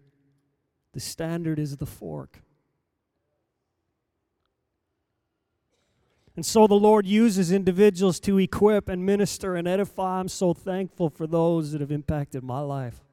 the 0.93 0.99
standard 0.99 1.59
is 1.59 1.77
the 1.77 1.85
fork. 1.85 2.41
And 6.35 6.45
so 6.45 6.67
the 6.67 6.75
Lord 6.75 7.05
uses 7.05 7.51
individuals 7.51 8.19
to 8.21 8.37
equip 8.37 8.87
and 8.87 9.05
minister 9.05 9.55
and 9.55 9.67
edify. 9.67 10.19
I'm 10.19 10.29
so 10.29 10.53
thankful 10.53 11.09
for 11.09 11.27
those 11.27 11.73
that 11.73 11.81
have 11.81 11.91
impacted 11.91 12.43
my 12.43 12.61
life. 12.61 13.03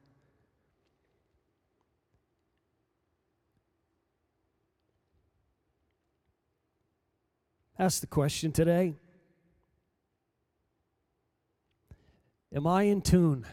Ask 7.78 8.00
the 8.00 8.06
question 8.06 8.52
today 8.52 8.94
Am 12.54 12.66
I 12.66 12.84
in 12.84 13.02
tune? 13.02 13.44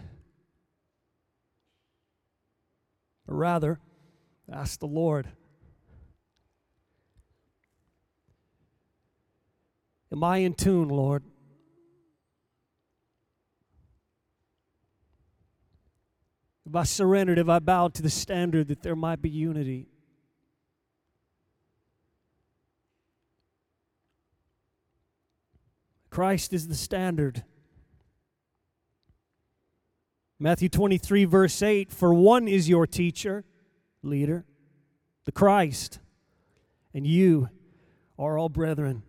Or 3.27 3.35
rather, 3.35 3.79
ask 4.51 4.79
the 4.79 4.87
Lord. 4.87 5.27
Am 10.11 10.23
I 10.23 10.37
in 10.37 10.53
tune, 10.53 10.89
Lord? 10.89 11.23
Have 16.65 16.75
I 16.75 16.83
surrendered? 16.83 17.37
Have 17.37 17.49
I 17.49 17.59
bowed 17.59 17.93
to 17.95 18.01
the 18.01 18.09
standard 18.09 18.67
that 18.67 18.83
there 18.83 18.95
might 18.95 19.21
be 19.21 19.29
unity? 19.29 19.87
Christ 26.09 26.53
is 26.53 26.67
the 26.67 26.75
standard. 26.75 27.43
Matthew 30.37 30.69
23, 30.69 31.25
verse 31.25 31.61
8 31.61 31.91
For 31.91 32.13
one 32.13 32.47
is 32.47 32.69
your 32.69 32.85
teacher, 32.85 33.45
leader, 34.03 34.45
the 35.25 35.31
Christ, 35.31 35.99
and 36.93 37.07
you 37.07 37.49
are 38.19 38.37
all 38.37 38.49
brethren. 38.49 39.03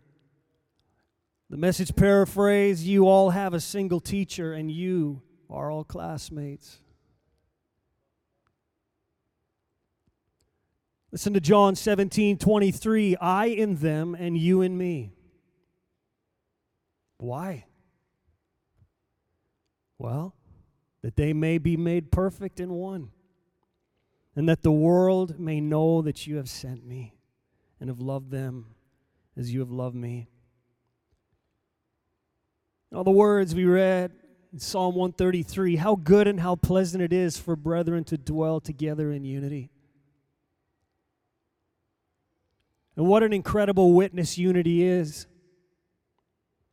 The 1.50 1.56
message 1.56 1.94
paraphrase 1.94 2.86
you 2.86 3.06
all 3.06 3.30
have 3.30 3.54
a 3.54 3.60
single 3.60 4.00
teacher, 4.00 4.52
and 4.54 4.70
you 4.70 5.22
are 5.50 5.70
all 5.70 5.84
classmates. 5.84 6.80
Listen 11.12 11.32
to 11.34 11.40
John 11.40 11.76
17 11.76 12.38
23. 12.38 13.16
I 13.16 13.46
in 13.46 13.76
them, 13.76 14.16
and 14.16 14.36
you 14.36 14.62
in 14.62 14.76
me. 14.76 15.12
Why? 17.18 17.66
Well, 19.96 20.34
that 21.02 21.14
they 21.14 21.32
may 21.32 21.58
be 21.58 21.76
made 21.76 22.10
perfect 22.10 22.58
in 22.58 22.70
one, 22.72 23.10
and 24.36 24.48
that 24.48 24.62
the 24.62 24.72
world 24.72 25.38
may 25.38 25.60
know 25.60 26.02
that 26.02 26.26
you 26.26 26.36
have 26.36 26.48
sent 26.48 26.86
me 26.86 27.14
and 27.80 27.88
have 27.88 28.00
loved 28.00 28.30
them 28.30 28.66
as 29.36 29.52
you 29.52 29.60
have 29.60 29.70
loved 29.70 29.96
me. 29.96 30.28
All 32.94 33.04
the 33.04 33.10
words 33.10 33.54
we 33.54 33.64
read 33.64 34.12
in 34.52 34.58
Psalm 34.58 34.94
133 34.94 35.76
how 35.76 35.96
good 35.96 36.28
and 36.28 36.40
how 36.40 36.54
pleasant 36.54 37.02
it 37.02 37.12
is 37.12 37.36
for 37.36 37.56
brethren 37.56 38.04
to 38.04 38.16
dwell 38.16 38.60
together 38.60 39.10
in 39.10 39.24
unity. 39.24 39.70
And 42.96 43.06
what 43.06 43.22
an 43.24 43.32
incredible 43.32 43.92
witness 43.92 44.38
unity 44.38 44.84
is. 44.84 45.26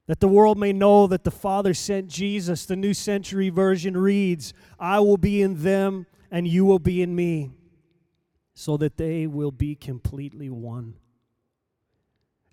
That 0.08 0.20
the 0.20 0.28
world 0.28 0.58
may 0.58 0.74
know 0.74 1.08
that 1.08 1.24
the 1.24 1.32
Father 1.32 1.74
sent 1.74 2.08
Jesus. 2.08 2.66
The 2.66 2.76
New 2.76 2.94
Century 2.94 3.50
Version 3.50 3.96
reads, 3.96 4.54
I 4.80 5.00
will 5.00 5.18
be 5.18 5.42
in 5.42 5.64
them 5.64 6.06
and 6.32 6.48
you 6.48 6.64
will 6.66 6.80
be 6.80 7.02
in 7.02 7.14
me, 7.14 7.52
so 8.54 8.78
that 8.78 8.98
they 8.98 9.28
will 9.28 9.52
be 9.52 9.76
completely 9.76 10.50
one. 10.50 10.96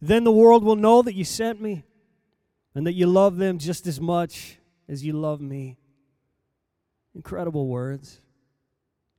Then 0.01 0.25
the 0.25 0.33
world 0.33 0.63
will 0.65 0.77
know 0.77 1.03
that 1.03 1.15
you 1.15 1.25
sent 1.25 1.61
me 1.61 1.85
and 2.75 2.87
that 2.87 2.93
you 2.95 3.07
love 3.07 3.37
them 3.37 3.59
just 3.59 3.87
as 3.87 4.01
much 4.01 4.59
as 4.89 5.05
you 5.05 5.13
love 5.13 5.41
me. 5.41 5.77
Incredible 7.15 7.67
words. 7.67 8.21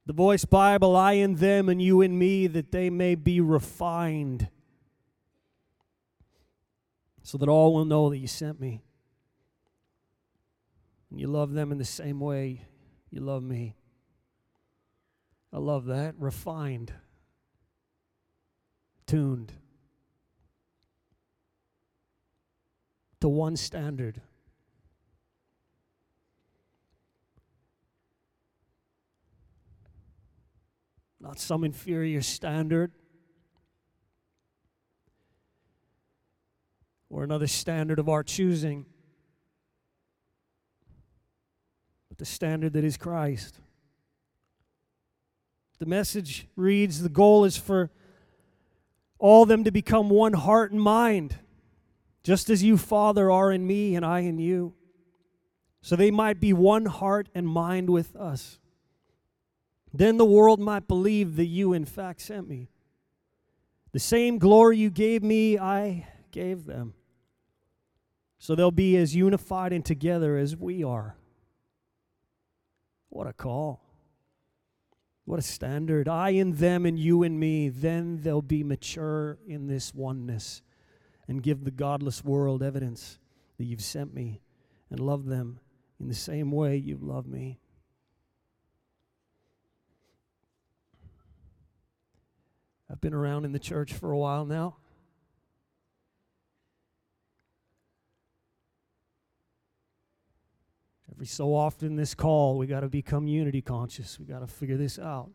The 0.06 0.14
Voice 0.14 0.46
Bible, 0.46 0.96
I 0.96 1.14
in 1.14 1.36
them 1.36 1.70
and 1.70 1.82
you 1.82 2.02
in 2.02 2.18
me, 2.18 2.48
that 2.48 2.72
they 2.72 2.90
may 2.90 3.16
be 3.16 3.42
refined, 3.42 4.48
so 7.22 7.38
that 7.38 7.50
all 7.50 7.74
will 7.74 7.86
know 7.86 8.10
that 8.10 8.18
you 8.18 8.28
sent 8.28 8.60
me. 8.60 8.82
And 11.12 11.20
you 11.20 11.28
love 11.28 11.52
them 11.52 11.72
in 11.72 11.78
the 11.78 11.86
same 11.86 12.20
way 12.20 12.66
you 13.12 13.20
love 13.20 13.44
me. 13.44 13.76
I 15.52 15.58
love 15.58 15.86
that. 15.86 16.16
Refined, 16.18 16.94
tuned. 19.08 19.54
to 23.22 23.30
one 23.30 23.56
standard. 23.56 24.22
Not 31.20 31.40
some 31.40 31.64
inferior 31.66 32.22
standard 32.22 32.94
or 37.10 37.24
another 37.24 37.48
standard 37.48 38.00
of 38.00 38.08
our 38.08 38.24
choosing, 38.24 38.86
but 42.08 42.18
the 42.18 42.26
standard 42.26 42.74
that 42.74 42.86
is 42.86 42.96
Christ. 42.96 43.60
The 45.80 45.86
message 45.86 46.48
reads 46.56 47.02
the 47.02 47.10
goal 47.10 47.46
is 47.46 47.58
for 47.58 47.90
all 49.18 49.46
them 49.46 49.64
to 49.64 49.72
become 49.72 50.10
one 50.10 50.34
heart 50.34 50.72
and 50.72 50.82
mind 50.82 51.38
just 52.24 52.50
as 52.50 52.64
you, 52.64 52.78
Father, 52.78 53.32
are 53.32 53.52
in 53.52 53.66
me 53.66 53.96
and 53.96 54.06
I 54.06 54.20
in 54.20 54.38
you. 54.38 54.74
so 55.82 55.96
they 55.96 56.12
might 56.12 56.42
be 56.42 56.52
one 56.52 56.86
heart 56.86 57.30
and 57.34 57.48
mind 57.48 57.90
with 57.90 58.16
us. 58.16 58.60
Then 59.94 60.18
the 60.18 60.26
world 60.26 60.60
might 60.60 60.88
believe 60.88 61.38
that 61.38 61.46
you, 61.46 61.74
in 61.74 61.86
fact, 61.86 62.22
sent 62.22 62.48
me. 62.48 62.70
The 63.94 64.00
same 64.00 64.38
glory 64.38 64.78
you 64.78 64.90
gave 64.90 65.24
me, 65.24 65.58
I 65.58 66.08
gave 66.32 66.66
them. 66.66 66.94
So 68.38 68.56
they'll 68.56 68.72
be 68.72 68.98
as 68.98 69.16
unified 69.16 69.74
and 69.74 69.84
together 69.84 70.38
as 70.38 70.56
we 70.56 70.84
are. 70.84 71.16
What 73.10 73.26
a 73.26 73.34
call. 73.34 73.82
What 75.30 75.38
a 75.38 75.44
standard. 75.44 76.08
I 76.08 76.32
in 76.32 76.54
them 76.54 76.88
and 76.88 76.98
you 76.98 77.22
in 77.22 77.38
me. 77.38 77.70
Then 77.70 78.22
they'll 78.24 78.42
be 78.42 78.64
mature 78.64 79.38
in 79.46 79.68
this 79.68 79.94
oneness 79.94 80.64
and 81.28 81.44
give 81.44 81.66
the 81.66 81.70
godless 81.70 82.24
world 82.24 82.64
evidence 82.64 83.20
that 83.60 83.66
you've 83.66 83.84
sent 83.84 84.12
me 84.12 84.42
and 84.90 85.00
love 85.00 85.28
them 85.28 85.60
in 86.00 86.08
the 86.08 86.16
same 86.16 86.50
way 86.52 86.78
you've 86.78 87.04
loved 87.04 87.28
me. 87.28 87.60
I've 92.90 93.00
been 93.00 93.14
around 93.14 93.46
in 93.46 93.52
the 93.52 93.60
church 93.60 93.94
for 93.94 94.12
a 94.12 94.18
while 94.18 94.48
now. 94.48 94.78
Every 101.20 101.28
so 101.28 101.54
often, 101.54 101.98
this 101.98 102.16
call, 102.16 102.58
we 102.58 102.66
got 102.66 102.80
to 102.80 102.88
become 102.88 103.28
unity 103.28 103.62
conscious. 103.62 104.18
We 104.18 104.26
got 104.26 104.40
to 104.40 104.48
figure 104.48 104.78
this 104.78 104.98
out. 104.98 105.30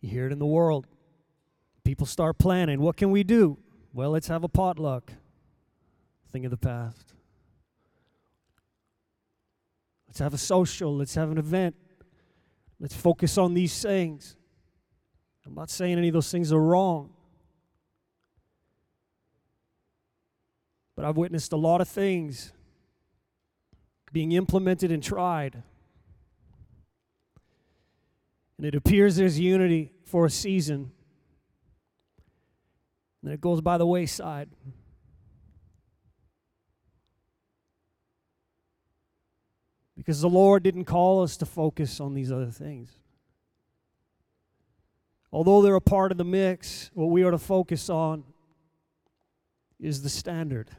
You 0.00 0.08
hear 0.08 0.26
it 0.26 0.32
in 0.32 0.38
the 0.38 0.46
world. 0.46 0.86
People 1.82 2.06
start 2.06 2.38
planning. 2.38 2.80
What 2.80 2.96
can 2.96 3.10
we 3.10 3.24
do? 3.24 3.58
Well, 3.92 4.10
let's 4.10 4.28
have 4.28 4.44
a 4.44 4.48
potluck. 4.48 5.12
Thing 6.30 6.44
of 6.44 6.52
the 6.52 6.56
past. 6.56 7.12
Let's 10.06 10.20
have 10.20 10.32
a 10.32 10.38
social. 10.38 10.96
Let's 10.96 11.16
have 11.16 11.32
an 11.32 11.38
event. 11.38 11.74
Let's 12.78 12.94
focus 12.94 13.36
on 13.36 13.52
these 13.52 13.82
things. 13.82 14.36
I'm 15.44 15.56
not 15.56 15.70
saying 15.70 15.98
any 15.98 16.06
of 16.06 16.14
those 16.14 16.30
things 16.30 16.52
are 16.52 16.60
wrong. 16.60 17.10
But 20.94 21.04
I've 21.04 21.16
witnessed 21.16 21.52
a 21.52 21.56
lot 21.56 21.80
of 21.80 21.88
things 21.88 22.52
being 24.12 24.32
implemented 24.32 24.90
and 24.90 25.02
tried. 25.02 25.62
And 28.58 28.66
it 28.66 28.74
appears 28.74 29.16
there's 29.16 29.40
unity 29.40 29.92
for 30.04 30.26
a 30.26 30.30
season. 30.30 30.92
And 33.22 33.32
it 33.32 33.40
goes 33.40 33.60
by 33.60 33.78
the 33.78 33.86
wayside. 33.86 34.50
Because 39.96 40.20
the 40.20 40.28
Lord 40.28 40.62
didn't 40.62 40.86
call 40.86 41.22
us 41.22 41.36
to 41.38 41.46
focus 41.46 42.00
on 42.00 42.14
these 42.14 42.32
other 42.32 42.50
things. 42.50 42.90
Although 45.32 45.62
they're 45.62 45.74
a 45.74 45.80
part 45.80 46.10
of 46.10 46.18
the 46.18 46.24
mix, 46.24 46.90
what 46.94 47.06
we 47.06 47.22
are 47.22 47.30
to 47.30 47.38
focus 47.38 47.88
on 47.88 48.24
is 49.78 50.02
the 50.02 50.08
standard. 50.08 50.70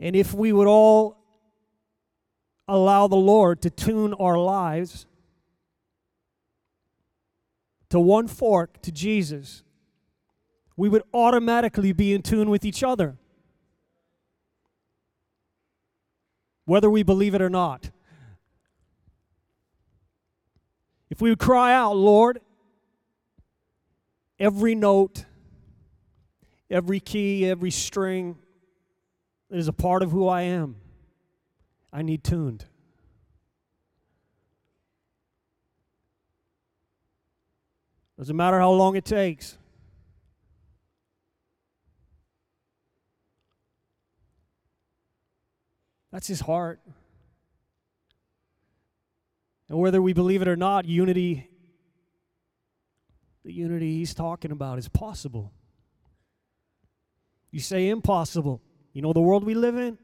And 0.00 0.16
if 0.16 0.34
we 0.34 0.52
would 0.52 0.66
all 0.66 1.18
allow 2.66 3.06
the 3.06 3.16
Lord 3.16 3.62
to 3.62 3.70
tune 3.70 4.14
our 4.14 4.38
lives 4.38 5.06
to 7.90 8.00
one 8.00 8.26
fork, 8.26 8.82
to 8.82 8.90
Jesus, 8.90 9.62
we 10.76 10.88
would 10.88 11.02
automatically 11.14 11.92
be 11.92 12.12
in 12.12 12.22
tune 12.22 12.50
with 12.50 12.64
each 12.64 12.82
other. 12.82 13.16
whether 16.70 16.88
we 16.88 17.02
believe 17.02 17.34
it 17.34 17.42
or 17.42 17.50
not. 17.50 17.90
If 21.10 21.20
we 21.20 21.30
would 21.30 21.40
cry 21.40 21.74
out, 21.74 21.96
Lord, 21.96 22.40
every 24.38 24.76
note, 24.76 25.24
every 26.70 27.00
key, 27.00 27.44
every 27.50 27.72
string 27.72 28.38
that 29.50 29.58
is 29.58 29.68
a 29.68 29.72
part 29.72 30.02
of 30.02 30.12
who 30.12 30.28
I 30.28 30.42
am, 30.42 30.76
I 31.92 32.02
need 32.02 32.22
tuned. 32.22 32.64
Doesn't 38.16 38.36
matter 38.36 38.58
how 38.58 38.70
long 38.70 38.96
it 38.96 39.04
takes. 39.04 39.56
That's 46.12 46.26
his 46.26 46.40
heart. 46.40 46.80
And 49.68 49.78
whether 49.78 50.02
we 50.02 50.12
believe 50.12 50.42
it 50.42 50.48
or 50.48 50.56
not, 50.56 50.84
unity, 50.84 51.48
the 53.44 53.52
unity 53.52 53.94
he's 53.94 54.12
talking 54.12 54.52
about 54.52 54.78
is 54.78 54.88
possible. 54.88 55.52
You 57.50 57.60
say 57.60 57.88
impossible. 57.88 58.60
You 58.92 59.02
know 59.02 59.12
the 59.12 59.20
world 59.20 59.44
we 59.44 59.54
live 59.54 59.76
in? 59.76 59.98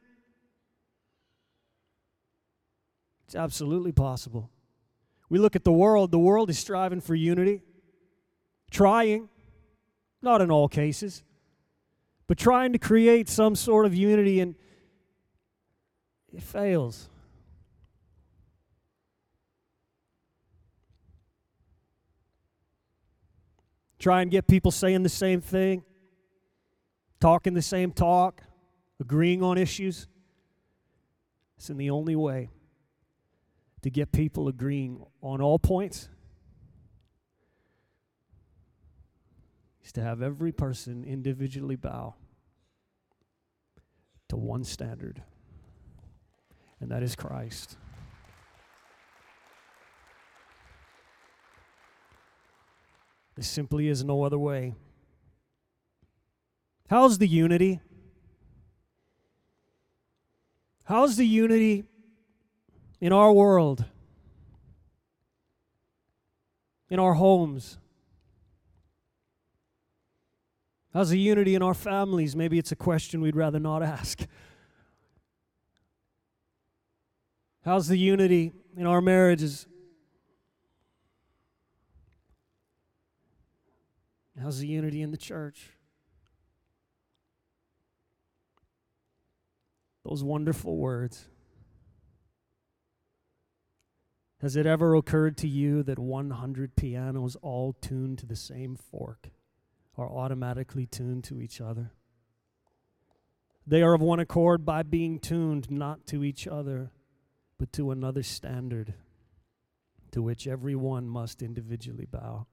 It's 3.26 3.34
absolutely 3.34 3.92
possible. 3.92 4.50
We 5.28 5.38
look 5.38 5.56
at 5.56 5.64
the 5.64 5.72
world, 5.72 6.12
the 6.12 6.18
world 6.18 6.50
is 6.50 6.58
striving 6.58 7.00
for 7.00 7.16
unity, 7.16 7.62
trying, 8.70 9.28
not 10.22 10.40
in 10.40 10.50
all 10.52 10.68
cases, 10.68 11.24
but 12.28 12.38
trying 12.38 12.72
to 12.72 12.78
create 12.78 13.28
some 13.28 13.56
sort 13.56 13.86
of 13.86 13.94
unity. 13.94 14.40
And 14.40 14.54
it 16.32 16.42
fails. 16.42 17.08
Try 23.98 24.22
and 24.22 24.30
get 24.30 24.46
people 24.46 24.70
saying 24.70 25.02
the 25.02 25.08
same 25.08 25.40
thing, 25.40 25.82
talking 27.18 27.54
the 27.54 27.62
same 27.62 27.90
talk, 27.90 28.42
agreeing 29.00 29.42
on 29.42 29.58
issues. 29.58 30.06
It's 31.56 31.70
in 31.70 31.76
the 31.76 31.90
only 31.90 32.16
way 32.16 32.50
to 33.82 33.90
get 33.90 34.12
people 34.12 34.48
agreeing 34.48 35.04
on 35.22 35.40
all 35.40 35.58
points 35.58 36.08
is 39.84 39.92
to 39.92 40.02
have 40.02 40.22
every 40.22 40.52
person 40.52 41.04
individually 41.04 41.76
bow 41.76 42.14
to 44.28 44.36
one 44.36 44.64
standard 44.64 45.22
and 46.80 46.90
that 46.90 47.02
is 47.02 47.16
Christ. 47.16 47.76
There 53.34 53.44
simply 53.44 53.88
is 53.88 54.02
no 54.02 54.22
other 54.22 54.38
way. 54.38 54.74
How's 56.88 57.18
the 57.18 57.28
unity? 57.28 57.80
How's 60.86 61.16
the 61.16 61.26
unity 61.26 61.84
in 63.00 63.12
our 63.12 63.32
world? 63.32 63.84
In 66.88 67.00
our 67.00 67.14
homes? 67.14 67.78
How's 70.94 71.10
the 71.10 71.18
unity 71.18 71.56
in 71.56 71.62
our 71.62 71.74
families? 71.74 72.36
Maybe 72.36 72.56
it's 72.56 72.70
a 72.70 72.76
question 72.76 73.20
we'd 73.20 73.34
rather 73.34 73.58
not 73.58 73.82
ask. 73.82 74.26
How's 77.64 77.88
the 77.88 77.98
unity 77.98 78.52
in 78.76 78.86
our 78.86 79.00
marriages? 79.00 79.66
How's 84.40 84.60
the 84.60 84.68
unity 84.68 85.02
in 85.02 85.10
the 85.10 85.16
church? 85.16 85.75
Those 90.08 90.22
wonderful 90.22 90.76
words. 90.76 91.26
Has 94.40 94.54
it 94.54 94.64
ever 94.64 94.94
occurred 94.94 95.36
to 95.38 95.48
you 95.48 95.82
that 95.82 95.98
100 95.98 96.76
pianos 96.76 97.36
all 97.42 97.72
tuned 97.72 98.18
to 98.18 98.26
the 98.26 98.36
same 98.36 98.76
fork 98.76 99.30
are 99.98 100.08
automatically 100.08 100.86
tuned 100.86 101.24
to 101.24 101.40
each 101.40 101.60
other? 101.60 101.90
They 103.66 103.82
are 103.82 103.94
of 103.94 104.00
one 104.00 104.20
accord 104.20 104.64
by 104.64 104.84
being 104.84 105.18
tuned 105.18 105.72
not 105.72 106.06
to 106.08 106.22
each 106.22 106.46
other, 106.46 106.92
but 107.58 107.72
to 107.72 107.90
another 107.90 108.22
standard 108.22 108.94
to 110.12 110.22
which 110.22 110.46
every 110.46 110.76
one 110.76 111.08
must 111.08 111.42
individually 111.42 112.06
bow. 112.08 112.46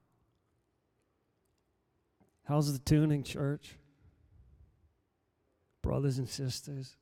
How's 2.48 2.72
the 2.72 2.80
tuning, 2.80 3.22
church? 3.22 3.76
Brothers 5.82 6.18
and 6.18 6.28
sisters. 6.28 6.96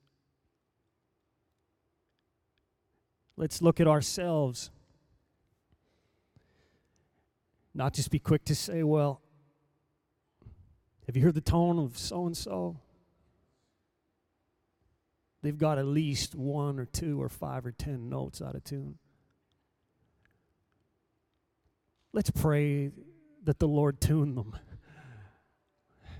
Let's 3.37 3.63
look 3.63 3.81
at 3.81 3.87
ourselves. 3.87 4.71
Not 7.75 7.95
just 7.95 8.11
be 8.11 8.19
quick 8.19 8.45
to 8.47 8.55
say, 8.55 8.83
well, 8.83 9.21
have 11.07 11.17
you 11.17 11.23
heard 11.23 11.35
the 11.35 11.41
tone 11.41 11.79
of 11.79 11.97
so 11.97 12.27
and 12.27 12.37
so? 12.37 12.77
they've 15.43 15.59
got 15.59 15.77
at 15.79 15.87
least 15.87 16.35
one 16.35 16.79
or 16.79 16.87
two 16.87 17.21
or 17.21 17.29
five 17.29 17.67
or 17.67 17.73
ten 17.73 18.09
notes 18.09 18.41
out 18.41 18.55
of 18.55 18.65
tune. 18.65 18.97
Let's 22.13 22.31
pray 22.31 22.93
that 23.45 23.59
the 23.59 23.67
Lord 23.69 24.01
tune 24.01 24.35
them. 24.37 24.55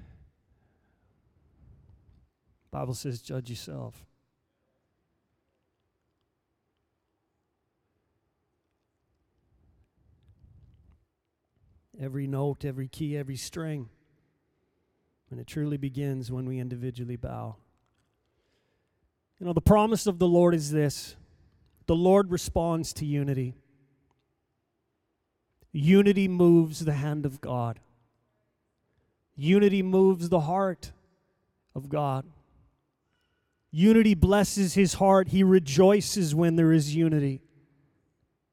Bible 2.71 2.95
says 2.95 3.23
judge 3.23 3.49
yourself. 3.49 4.05
Every 12.03 12.27
note, 12.27 12.65
every 12.65 12.89
key, 12.89 13.17
every 13.17 13.37
string. 13.37 13.89
And 15.31 15.39
it 15.39 15.47
truly 15.47 15.77
begins 15.77 16.33
when 16.33 16.47
we 16.47 16.59
individually 16.59 17.17
bow. 17.17 17.57
You 19.39 19.47
know, 19.47 19.53
the 19.53 19.61
promise 19.61 20.07
of 20.07 20.19
the 20.19 20.27
Lord 20.27 20.55
is 20.55 20.71
this 20.71 21.17
the 21.87 21.95
Lord 21.95 22.31
responds 22.31 22.93
to 22.95 23.07
unity. 23.07 23.55
Unity 25.73 26.29
moves 26.29 26.85
the 26.85 26.93
hand 26.93 27.25
of 27.25 27.41
God. 27.41 27.81
Unity 29.37 29.83
moves 29.83 30.29
the 30.29 30.41
heart 30.41 30.93
of 31.75 31.89
God. 31.89 32.27
Unity 33.71 34.15
blesses 34.15 34.75
his 34.75 34.95
heart. 34.95 35.29
He 35.29 35.43
rejoices 35.43 36.35
when 36.35 36.57
there 36.57 36.73
is 36.73 36.95
unity. 36.95 37.41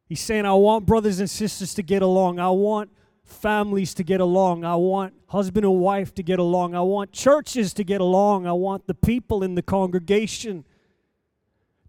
He's 0.07 0.21
saying, 0.21 0.45
I 0.45 0.53
want 0.53 0.85
brothers 0.85 1.19
and 1.19 1.29
sisters 1.29 1.73
to 1.73 1.83
get 1.83 2.01
along. 2.01 2.39
I 2.39 2.49
want 2.49 2.89
families 3.31 3.93
to 3.95 4.03
get 4.03 4.21
along. 4.21 4.65
I 4.65 4.75
want 4.75 5.13
husband 5.27 5.65
and 5.65 5.79
wife 5.79 6.13
to 6.15 6.23
get 6.23 6.39
along. 6.39 6.75
I 6.75 6.81
want 6.81 7.11
churches 7.11 7.73
to 7.75 7.83
get 7.83 8.01
along. 8.01 8.47
I 8.47 8.53
want 8.53 8.87
the 8.87 8.93
people 8.93 9.43
in 9.43 9.55
the 9.55 9.61
congregation 9.61 10.65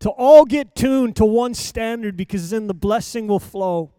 to 0.01 0.11
all 0.11 0.45
get 0.45 0.75
tuned 0.75 1.17
to 1.17 1.25
one 1.25 1.55
standard 1.55 2.17
because 2.17 2.51
then 2.51 2.67
the 2.67 2.75
blessing 2.75 3.27
will 3.27 3.39
flow 3.39 3.93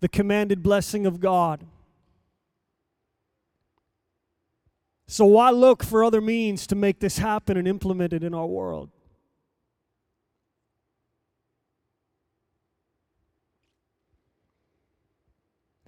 the 0.00 0.08
commanded 0.08 0.62
blessing 0.62 1.06
of 1.06 1.20
God. 1.20 1.64
So, 5.06 5.24
why 5.24 5.50
look 5.50 5.84
for 5.84 6.02
other 6.02 6.20
means 6.20 6.66
to 6.66 6.74
make 6.74 6.98
this 7.00 7.18
happen 7.18 7.56
and 7.56 7.68
implement 7.68 8.12
it 8.12 8.24
in 8.24 8.34
our 8.34 8.46
world? 8.46 8.90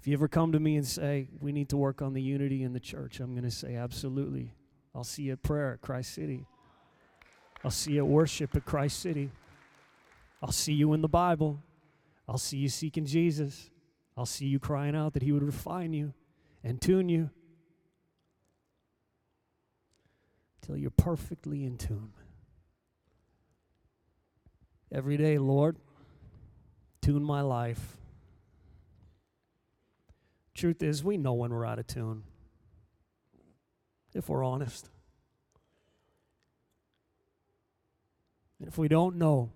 If 0.06 0.10
you 0.10 0.14
ever 0.18 0.28
come 0.28 0.52
to 0.52 0.60
me 0.60 0.76
and 0.76 0.86
say, 0.86 1.26
we 1.40 1.50
need 1.50 1.68
to 1.70 1.76
work 1.76 2.00
on 2.00 2.12
the 2.12 2.22
unity 2.22 2.62
in 2.62 2.72
the 2.72 2.78
church, 2.78 3.18
I'm 3.18 3.32
going 3.32 3.42
to 3.42 3.50
say, 3.50 3.74
absolutely. 3.74 4.52
I'll 4.94 5.02
see 5.02 5.24
you 5.24 5.32
at 5.32 5.42
prayer 5.42 5.72
at 5.72 5.80
Christ 5.80 6.14
City. 6.14 6.46
I'll 7.64 7.72
see 7.72 7.94
you 7.94 8.04
at 8.04 8.06
worship 8.06 8.54
at 8.54 8.64
Christ 8.64 9.00
City. 9.00 9.32
I'll 10.40 10.52
see 10.52 10.74
you 10.74 10.92
in 10.92 11.00
the 11.00 11.08
Bible. 11.08 11.60
I'll 12.28 12.38
see 12.38 12.58
you 12.58 12.68
seeking 12.68 13.04
Jesus. 13.04 13.68
I'll 14.16 14.26
see 14.26 14.46
you 14.46 14.60
crying 14.60 14.94
out 14.94 15.14
that 15.14 15.24
He 15.24 15.32
would 15.32 15.42
refine 15.42 15.92
you 15.92 16.14
and 16.62 16.80
tune 16.80 17.08
you 17.08 17.30
till 20.64 20.76
you're 20.76 20.90
perfectly 20.90 21.64
in 21.64 21.78
tune. 21.78 22.12
Every 24.92 25.16
day, 25.16 25.38
Lord, 25.38 25.78
tune 27.02 27.24
my 27.24 27.40
life. 27.40 27.96
Truth 30.56 30.82
is, 30.82 31.04
we 31.04 31.18
know 31.18 31.34
when 31.34 31.52
we're 31.52 31.66
out 31.66 31.78
of 31.78 31.86
tune, 31.86 32.22
if 34.14 34.30
we're 34.30 34.42
honest. 34.42 34.88
And 38.58 38.66
if 38.66 38.78
we 38.78 38.88
don't 38.88 39.16
know, 39.16 39.50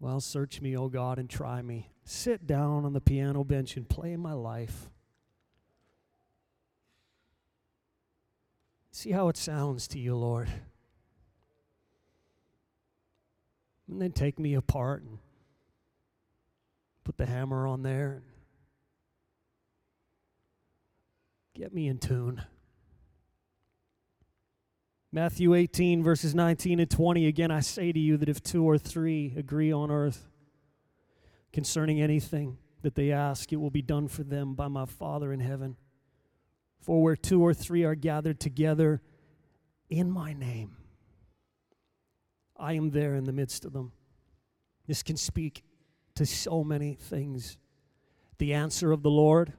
well, 0.00 0.18
search 0.20 0.60
me, 0.60 0.76
O 0.76 0.84
oh 0.84 0.88
God, 0.88 1.20
and 1.20 1.30
try 1.30 1.62
me 1.62 1.90
sit 2.04 2.48
down 2.48 2.84
on 2.84 2.94
the 2.94 3.00
piano 3.00 3.44
bench 3.44 3.76
and 3.76 3.88
play 3.88 4.16
my 4.16 4.32
life. 4.32 4.90
See 8.90 9.12
how 9.12 9.28
it 9.28 9.36
sounds 9.36 9.86
to 9.88 10.00
you, 10.00 10.16
Lord. 10.16 10.48
And 13.88 14.02
then 14.02 14.10
take 14.10 14.38
me 14.40 14.54
apart 14.54 15.02
and 15.02 15.18
put 17.04 17.18
the 17.18 17.26
hammer 17.26 17.68
on 17.68 17.82
there 17.82 18.12
and 18.14 18.22
get 21.56 21.72
me 21.72 21.88
in 21.88 21.96
tune. 21.96 22.42
Matthew 25.10 25.54
18, 25.54 26.02
verses 26.02 26.34
19 26.34 26.80
and 26.80 26.90
20. 26.90 27.26
Again, 27.26 27.50
I 27.50 27.60
say 27.60 27.92
to 27.92 27.98
you 27.98 28.18
that 28.18 28.28
if 28.28 28.42
two 28.42 28.62
or 28.62 28.76
three 28.76 29.32
agree 29.38 29.72
on 29.72 29.90
earth 29.90 30.28
concerning 31.54 32.02
anything 32.02 32.58
that 32.82 32.94
they 32.94 33.10
ask, 33.10 33.54
it 33.54 33.56
will 33.56 33.70
be 33.70 33.80
done 33.80 34.06
for 34.06 34.22
them 34.22 34.54
by 34.54 34.68
my 34.68 34.84
Father 34.84 35.32
in 35.32 35.40
heaven. 35.40 35.76
For 36.78 37.02
where 37.02 37.16
two 37.16 37.42
or 37.42 37.54
three 37.54 37.84
are 37.84 37.94
gathered 37.94 38.38
together 38.38 39.00
in 39.88 40.10
my 40.10 40.34
name, 40.34 40.76
I 42.54 42.74
am 42.74 42.90
there 42.90 43.14
in 43.14 43.24
the 43.24 43.32
midst 43.32 43.64
of 43.64 43.72
them. 43.72 43.92
This 44.86 45.02
can 45.02 45.16
speak 45.16 45.64
to 46.16 46.26
so 46.26 46.62
many 46.62 46.94
things 46.94 47.56
the 48.36 48.52
answer 48.52 48.92
of 48.92 49.02
the 49.02 49.10
Lord, 49.10 49.54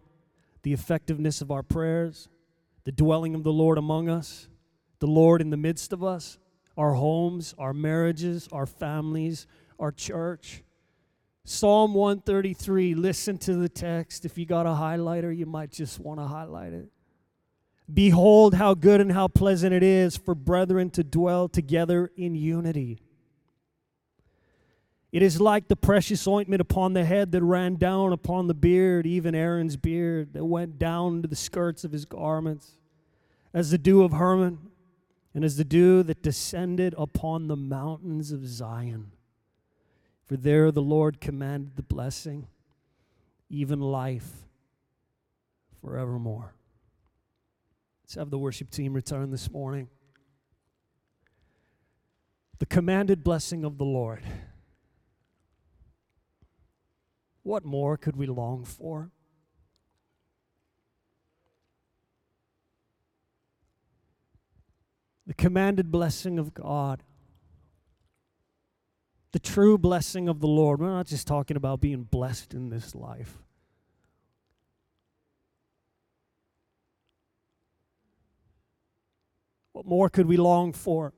the 0.68 0.74
effectiveness 0.74 1.40
of 1.40 1.50
our 1.50 1.64
prayers, 1.64 2.28
the 2.84 2.92
dwelling 2.92 3.34
of 3.34 3.42
the 3.46 3.54
Lord 3.54 3.78
among 3.78 4.10
us, 4.10 4.50
the 5.00 5.08
Lord 5.08 5.40
in 5.40 5.50
the 5.50 5.56
midst 5.56 5.94
of 5.94 6.04
us, 6.04 6.38
our 6.76 6.92
homes, 6.92 7.56
our 7.58 7.74
marriages, 7.74 8.50
our 8.52 8.66
families, 8.66 9.48
our 9.80 9.94
church. 9.94 10.64
Psalm 11.46 11.94
133, 11.94 12.96
listen 12.96 13.38
to 13.38 13.56
the 13.56 13.70
text. 13.70 14.26
If 14.26 14.38
you 14.38 14.46
got 14.46 14.66
a 14.66 14.72
highlighter, 14.72 15.34
you 15.34 15.46
might 15.46 15.72
just 15.72 16.02
want 16.02 16.20
to 16.20 16.26
highlight 16.26 16.74
it. 16.74 16.90
Behold, 17.94 18.54
how 18.54 18.74
good 18.74 19.00
and 19.00 19.14
how 19.14 19.30
pleasant 19.30 19.74
it 19.74 19.84
is 19.84 20.18
for 20.18 20.36
brethren 20.36 20.90
to 20.90 21.04
dwell 21.06 21.48
together 21.48 22.12
in 22.18 22.36
unity. 22.36 23.00
It 25.12 25.22
is 25.22 25.40
like 25.40 25.68
the 25.68 25.76
precious 25.76 26.28
ointment 26.28 26.62
upon 26.62 26.94
the 26.94 27.06
head 27.06 27.32
that 27.32 27.44
ran 27.44 27.76
down 27.76 28.12
upon 28.12 28.48
the 28.48 28.54
beard, 28.54 29.06
even 29.06 29.34
Aaron's 29.34 29.78
beard, 29.78 30.34
that 30.34 30.46
went 30.46 30.78
down 30.78 31.22
to 31.22 31.28
the 31.28 31.36
skirts 31.36 31.84
of 31.84 31.94
his 31.94 32.06
garments, 32.06 32.74
as 33.54 33.72
the 33.72 33.78
dew 33.78 34.04
of 34.04 34.12
Hermon, 34.12 34.70
and 35.34 35.46
as 35.46 35.56
the 35.56 35.64
dew 35.64 36.04
that 36.04 36.22
descended 36.22 36.94
upon 36.98 37.48
the 37.48 37.56
mountains 37.56 38.32
of 38.32 38.46
Zion. 38.46 39.12
For 40.26 40.36
there 40.36 40.72
the 40.72 40.82
Lord 40.82 41.22
commanded 41.22 41.78
the 41.78 41.84
blessing, 41.84 42.48
even 43.50 43.80
life 43.80 44.44
forevermore. 45.80 46.54
Let's 48.04 48.16
have 48.16 48.30
the 48.30 48.38
worship 48.38 48.72
team 48.72 48.94
return 48.94 49.32
this 49.32 49.50
morning. 49.50 49.88
The 52.60 52.66
commanded 52.66 53.24
blessing 53.24 53.64
of 53.64 53.78
the 53.78 53.86
Lord. 53.86 54.24
What 57.48 57.64
more 57.64 57.96
could 57.96 58.18
we 58.18 58.26
long 58.26 58.66
for? 58.66 59.10
The 65.26 65.34
commanded 65.34 65.90
blessing 65.90 66.40
of 66.40 66.54
God 66.54 67.04
the 69.32 69.40
true 69.40 69.78
blessing 69.78 70.28
of 70.28 70.42
the 70.42 70.48
Lord. 70.48 70.82
We're 70.82 70.90
not 70.90 71.06
just 71.06 71.26
talking 71.28 71.56
about 71.56 71.80
being 71.80 72.04
blessed 72.04 72.54
in 72.54 72.70
this 72.70 72.94
life. 72.94 73.38
What 79.72 79.86
more 79.86 80.10
could 80.10 80.26
we 80.26 80.36
long 80.36 80.74
for? 80.74 81.14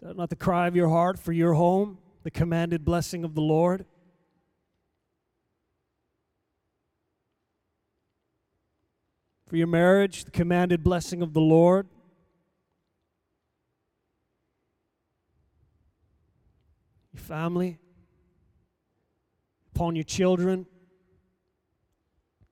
Is 0.00 0.08
that 0.08 0.16
not 0.16 0.30
the 0.30 0.36
cry 0.36 0.66
of 0.66 0.74
your 0.74 0.88
heart 0.88 1.18
for 1.18 1.32
your 1.32 1.52
home, 1.52 1.98
the 2.24 2.30
commanded 2.30 2.84
blessing 2.84 3.22
of 3.22 3.34
the 3.34 3.40
Lord? 3.40 3.86
For 9.46 9.56
your 9.56 9.68
marriage, 9.68 10.24
the 10.24 10.32
commanded 10.32 10.82
blessing 10.82 11.22
of 11.22 11.32
the 11.32 11.40
Lord? 11.40 11.86
your 17.14 17.22
family, 17.22 17.78
upon 19.74 19.94
your 19.94 20.04
children, 20.04 20.66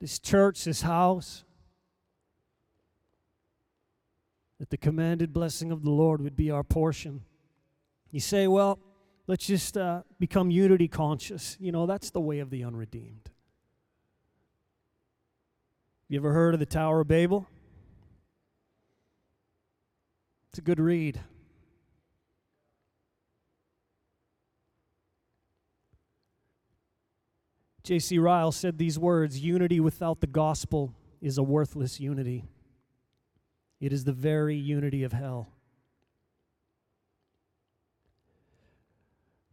this 0.00 0.18
church, 0.18 0.64
this 0.64 0.82
house. 0.82 1.44
That 4.58 4.70
the 4.70 4.76
commanded 4.76 5.32
blessing 5.32 5.72
of 5.72 5.82
the 5.82 5.90
Lord 5.90 6.20
would 6.20 6.36
be 6.36 6.50
our 6.52 6.62
portion. 6.62 7.22
You 8.12 8.20
say, 8.20 8.46
well, 8.46 8.78
let's 9.32 9.46
just 9.46 9.78
uh, 9.78 10.02
become 10.20 10.50
unity 10.50 10.86
conscious. 10.86 11.56
You 11.58 11.72
know, 11.72 11.86
that's 11.86 12.10
the 12.10 12.20
way 12.20 12.40
of 12.40 12.50
the 12.50 12.64
unredeemed. 12.64 13.30
You 16.06 16.18
ever 16.18 16.34
heard 16.34 16.52
of 16.52 16.60
the 16.60 16.66
Tower 16.66 17.00
of 17.00 17.08
Babel? 17.08 17.46
It's 20.50 20.58
a 20.58 20.60
good 20.60 20.78
read. 20.78 21.18
J.C. 27.84 28.18
Ryle 28.18 28.52
said 28.52 28.76
these 28.76 28.98
words 28.98 29.40
Unity 29.40 29.80
without 29.80 30.20
the 30.20 30.26
gospel 30.26 30.92
is 31.22 31.38
a 31.38 31.42
worthless 31.42 31.98
unity. 31.98 32.44
It 33.80 33.94
is 33.94 34.04
the 34.04 34.12
very 34.12 34.56
unity 34.56 35.02
of 35.02 35.14
hell. 35.14 35.48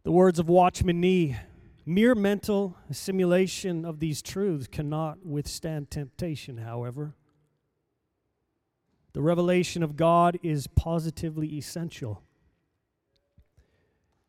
The 0.02 0.12
words 0.12 0.38
of 0.38 0.48
Watchman 0.48 1.00
Nee 1.00 1.36
mere 1.84 2.14
mental 2.14 2.76
assimilation 2.88 3.84
of 3.84 4.00
these 4.00 4.22
truths 4.22 4.66
cannot 4.66 5.26
withstand 5.26 5.90
temptation, 5.90 6.58
however. 6.58 7.14
The 9.12 9.20
revelation 9.20 9.82
of 9.82 9.96
God 9.96 10.38
is 10.42 10.66
positively 10.68 11.58
essential. 11.58 12.22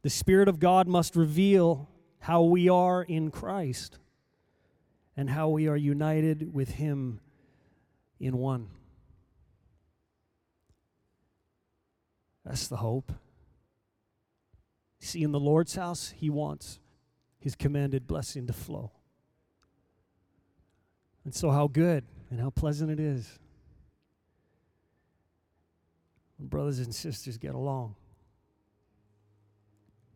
The 0.01 0.09
Spirit 0.09 0.47
of 0.47 0.59
God 0.59 0.88
must 0.88 1.15
reveal 1.15 1.88
how 2.19 2.41
we 2.43 2.67
are 2.67 3.03
in 3.03 3.32
Christ 3.32 3.99
and 5.15 5.30
how 5.30 5.49
we 5.49 5.67
are 5.67 5.78
united 5.78 6.53
with 6.53 6.72
Him 6.72 7.19
in 8.19 8.38
one. 8.38 8.69
That's 12.43 12.67
the 12.67 12.78
hope. 12.78 13.11
See, 15.04 15.24
in 15.24 15.32
the 15.32 15.39
Lord's 15.39 15.76
house, 15.76 16.14
He 16.16 16.30
wants 16.30 16.80
His 17.39 17.56
commanded 17.56 18.08
blessing 18.08 18.45
to 18.47 18.54
flow. 18.54 18.91
And 21.26 21.34
so, 21.34 21.49
how 21.49 21.68
good 21.68 22.06
and 22.30 22.39
how 22.39 22.52
pleasant 22.52 22.91
it 22.91 22.99
is 22.99 23.39
when 26.38 26.47
brothers 26.47 26.80
and 26.80 26.93
sisters 26.93 27.38
get 27.38 27.56
along, 27.56 27.95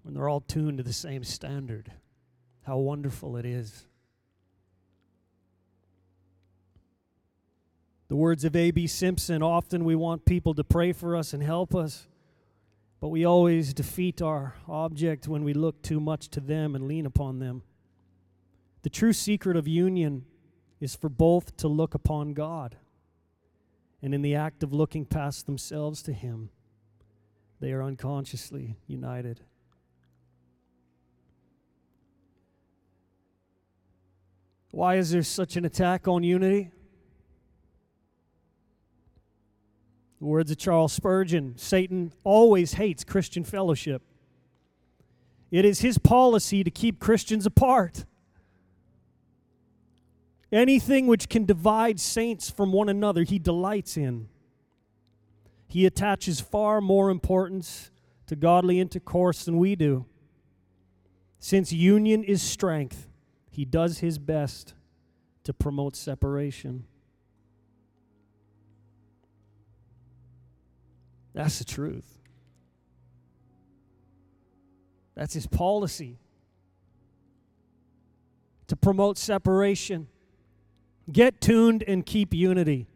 when 0.04 0.14
they're 0.14 0.30
all 0.30 0.42
tuned 0.42 0.78
to 0.78 0.84
the 0.84 0.94
same 0.94 1.24
standard. 1.24 1.92
How 2.64 2.78
wonderful 2.78 3.38
it 3.38 3.46
is. 3.46 3.86
The 8.08 8.16
words 8.16 8.46
of 8.46 8.56
A.B. 8.56 8.86
Simpson 8.86 9.42
often 9.42 9.84
we 9.84 9.96
want 9.96 10.26
people 10.26 10.54
to 10.56 10.64
pray 10.64 10.94
for 10.94 11.16
us 11.16 11.34
and 11.34 11.42
help 11.42 11.74
us, 11.76 12.08
but 13.06 13.10
we 13.10 13.24
always 13.24 13.72
defeat 13.72 14.20
our 14.20 14.56
object 14.68 15.28
when 15.28 15.44
we 15.44 15.54
look 15.54 15.80
too 15.84 16.00
much 16.00 16.28
to 16.28 16.40
them 16.40 16.74
and 16.74 16.88
lean 16.88 17.06
upon 17.06 17.38
them. 17.38 17.62
The 18.82 18.90
true 18.90 19.14
secret 19.14 19.56
of 19.56 19.68
union 19.68 20.26
is 20.80 20.96
for 20.96 21.08
both 21.08 21.56
to 21.58 21.68
look 21.68 21.94
upon 21.94 22.34
God 22.34 22.78
and 24.02 24.16
in 24.16 24.24
the 24.24 24.34
act 24.34 24.64
of 24.64 24.74
looking 24.74 25.06
past 25.06 25.46
themselves 25.46 26.02
to 26.02 26.14
Him, 26.14 26.50
they 27.60 27.74
are 27.74 27.84
unconsciously 27.84 28.76
united. 28.88 29.42
Why 34.72 34.96
is 34.96 35.12
there 35.12 35.22
such 35.22 35.58
an 35.58 35.64
attack 35.64 36.08
on 36.08 36.24
unity? 36.24 36.72
The 40.26 40.30
words 40.30 40.50
of 40.50 40.58
Charles 40.58 40.92
Spurgeon 40.92 41.54
Satan 41.56 42.12
always 42.24 42.74
hates 42.74 43.04
Christian 43.04 43.44
fellowship. 43.44 44.02
It 45.52 45.66
is 45.66 45.82
his 45.82 46.00
policy 46.00 46.64
to 46.64 46.72
keep 46.72 47.00
Christians 47.00 47.46
apart. 47.46 48.06
Anything 50.52 51.06
which 51.06 51.30
can 51.30 51.46
divide 51.46 52.00
saints 52.00 52.50
from 52.50 52.72
one 52.72 52.90
another, 52.90 53.22
he 53.22 53.38
delights 53.38 53.98
in. 53.98 54.28
He 55.68 55.86
attaches 55.86 56.42
far 56.42 56.82
more 56.82 57.12
importance 57.12 57.92
to 58.26 58.36
godly 58.36 58.80
intercourse 58.80 59.46
than 59.46 59.60
we 59.60 59.76
do. 59.76 60.08
Since 61.38 61.72
union 61.72 62.24
is 62.24 62.42
strength, 62.42 63.08
he 63.52 63.64
does 63.64 64.00
his 64.00 64.18
best 64.18 64.74
to 65.44 65.54
promote 65.54 65.96
separation. 65.96 66.88
That's 71.36 71.60
the 71.60 71.66
truth. 71.66 72.18
That's 75.16 75.34
his 75.34 75.48
policy 75.48 76.18
to 78.68 78.76
promote 78.76 79.18
separation. 79.18 80.08
Get 81.12 81.42
tuned 81.42 81.84
and 81.88 82.06
keep 82.06 82.34
unity. 82.34 82.88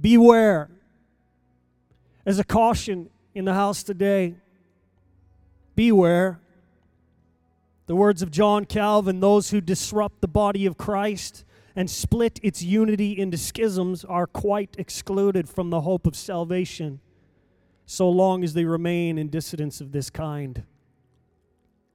Beware. 0.00 0.70
As 2.26 2.38
a 2.38 2.44
caution 2.44 3.08
in 3.34 3.46
the 3.46 3.54
house 3.54 3.82
today, 3.82 4.34
beware. 5.74 6.38
The 7.86 7.96
words 7.96 8.20
of 8.20 8.30
John 8.30 8.66
Calvin 8.66 9.20
those 9.20 9.50
who 9.50 9.60
disrupt 9.60 10.20
the 10.20 10.28
body 10.28 10.66
of 10.66 10.76
Christ 10.76 11.44
and 11.76 11.90
split 11.90 12.40
its 12.42 12.62
unity 12.62 13.16
into 13.16 13.36
schisms 13.36 14.02
are 14.04 14.26
quite 14.26 14.74
excluded 14.78 15.46
from 15.46 15.68
the 15.68 15.82
hope 15.82 16.06
of 16.06 16.16
salvation 16.16 17.00
so 17.84 18.08
long 18.08 18.42
as 18.42 18.54
they 18.54 18.64
remain 18.64 19.18
in 19.18 19.28
dissidence 19.28 19.80
of 19.80 19.92
this 19.92 20.08
kind. 20.10 20.64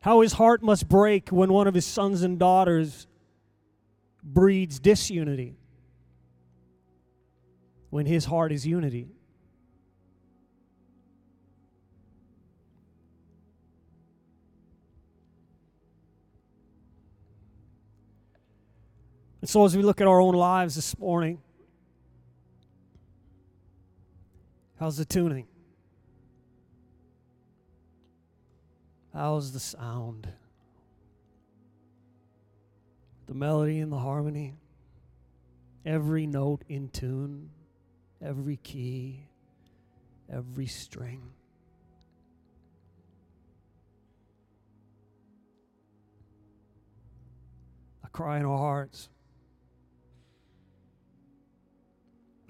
How 0.01 0.21
his 0.21 0.33
heart 0.33 0.63
must 0.63 0.87
break 0.87 1.29
when 1.29 1.51
one 1.51 1.67
of 1.67 1.73
his 1.73 1.85
sons 1.85 2.21
and 2.21 2.39
daughters 2.39 3.07
breeds 4.23 4.79
disunity 4.79 5.55
when 7.89 8.05
his 8.05 8.25
heart 8.25 8.51
is 8.51 8.65
unity. 8.65 9.09
And 19.41 19.49
so, 19.49 19.65
as 19.65 19.75
we 19.75 19.83
look 19.83 19.99
at 19.99 20.07
our 20.07 20.21
own 20.21 20.35
lives 20.35 20.75
this 20.75 20.97
morning, 20.97 21.39
how's 24.79 24.97
the 24.97 25.05
tuning? 25.05 25.47
How's 29.13 29.51
the 29.51 29.59
sound? 29.59 30.27
the 33.31 33.37
melody 33.37 33.79
and 33.79 33.89
the 33.89 33.97
harmony, 33.97 34.55
every 35.85 36.27
note 36.27 36.65
in 36.67 36.89
tune, 36.89 37.49
every 38.21 38.57
key, 38.57 39.25
every 40.29 40.67
string. 40.67 41.21
I 48.03 48.09
cry 48.09 48.37
in 48.37 48.43
our 48.43 48.57
hearts 48.57 49.07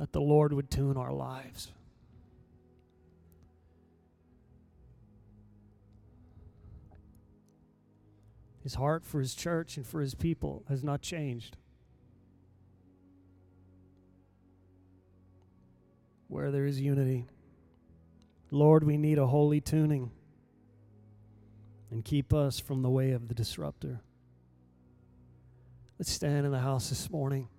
that 0.02 0.14
the 0.14 0.20
Lord 0.20 0.52
would 0.52 0.72
tune 0.72 0.98
our 0.98 1.14
lives. 1.14 1.68
His 8.64 8.74
heart 8.74 9.06
for 9.06 9.20
his 9.20 9.36
church 9.36 9.78
and 9.78 9.86
for 9.86 10.02
his 10.02 10.16
people 10.16 10.64
has 10.68 10.84
not 10.84 11.04
changed. 11.04 11.56
Where 16.30 16.50
there 16.50 16.66
is 16.66 16.82
unity, 16.82 17.28
Lord, 18.50 18.84
we 18.84 18.98
need 18.98 19.20
a 19.20 19.28
holy 19.28 19.62
tuning 19.62 20.10
and 21.92 22.04
keep 22.04 22.34
us 22.34 22.60
from 22.60 22.82
the 22.82 22.90
way 22.90 23.12
of 23.12 23.28
the 23.28 23.36
disruptor. 23.36 24.02
Let's 26.00 26.12
stand 26.12 26.48
in 26.48 26.52
the 26.52 26.58
house 26.58 26.90
this 26.90 27.12
morning. 27.12 27.50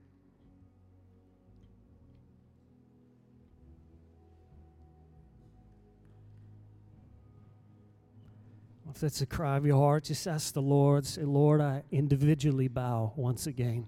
If 8.95 9.01
that's 9.01 9.22
a 9.22 9.26
cry 9.26 9.57
of 9.57 9.64
your 9.64 9.78
heart, 9.78 10.05
just 10.05 10.26
ask 10.26 10.53
the 10.53 10.61
Lord. 10.61 11.07
Say, 11.07 11.22
Lord, 11.22 11.62
I 11.62 11.82
individually 11.90 12.68
bow 12.68 13.14
once 13.16 13.47
again. 13.47 13.86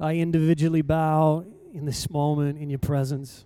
I 0.00 0.14
individually 0.14 0.80
bow 0.80 1.44
in 1.74 1.84
this 1.84 2.08
moment 2.08 2.58
in 2.58 2.70
your 2.70 2.78
presence 2.78 3.44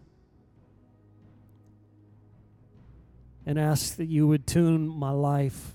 and 3.44 3.58
ask 3.58 3.96
that 3.96 4.06
you 4.06 4.28
would 4.28 4.46
tune 4.46 4.86
my 4.86 5.10
life, 5.10 5.74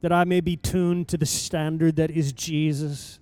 that 0.00 0.10
I 0.10 0.24
may 0.24 0.40
be 0.40 0.56
tuned 0.56 1.08
to 1.08 1.18
the 1.18 1.26
standard 1.26 1.96
that 1.96 2.10
is 2.10 2.32
Jesus 2.32 3.20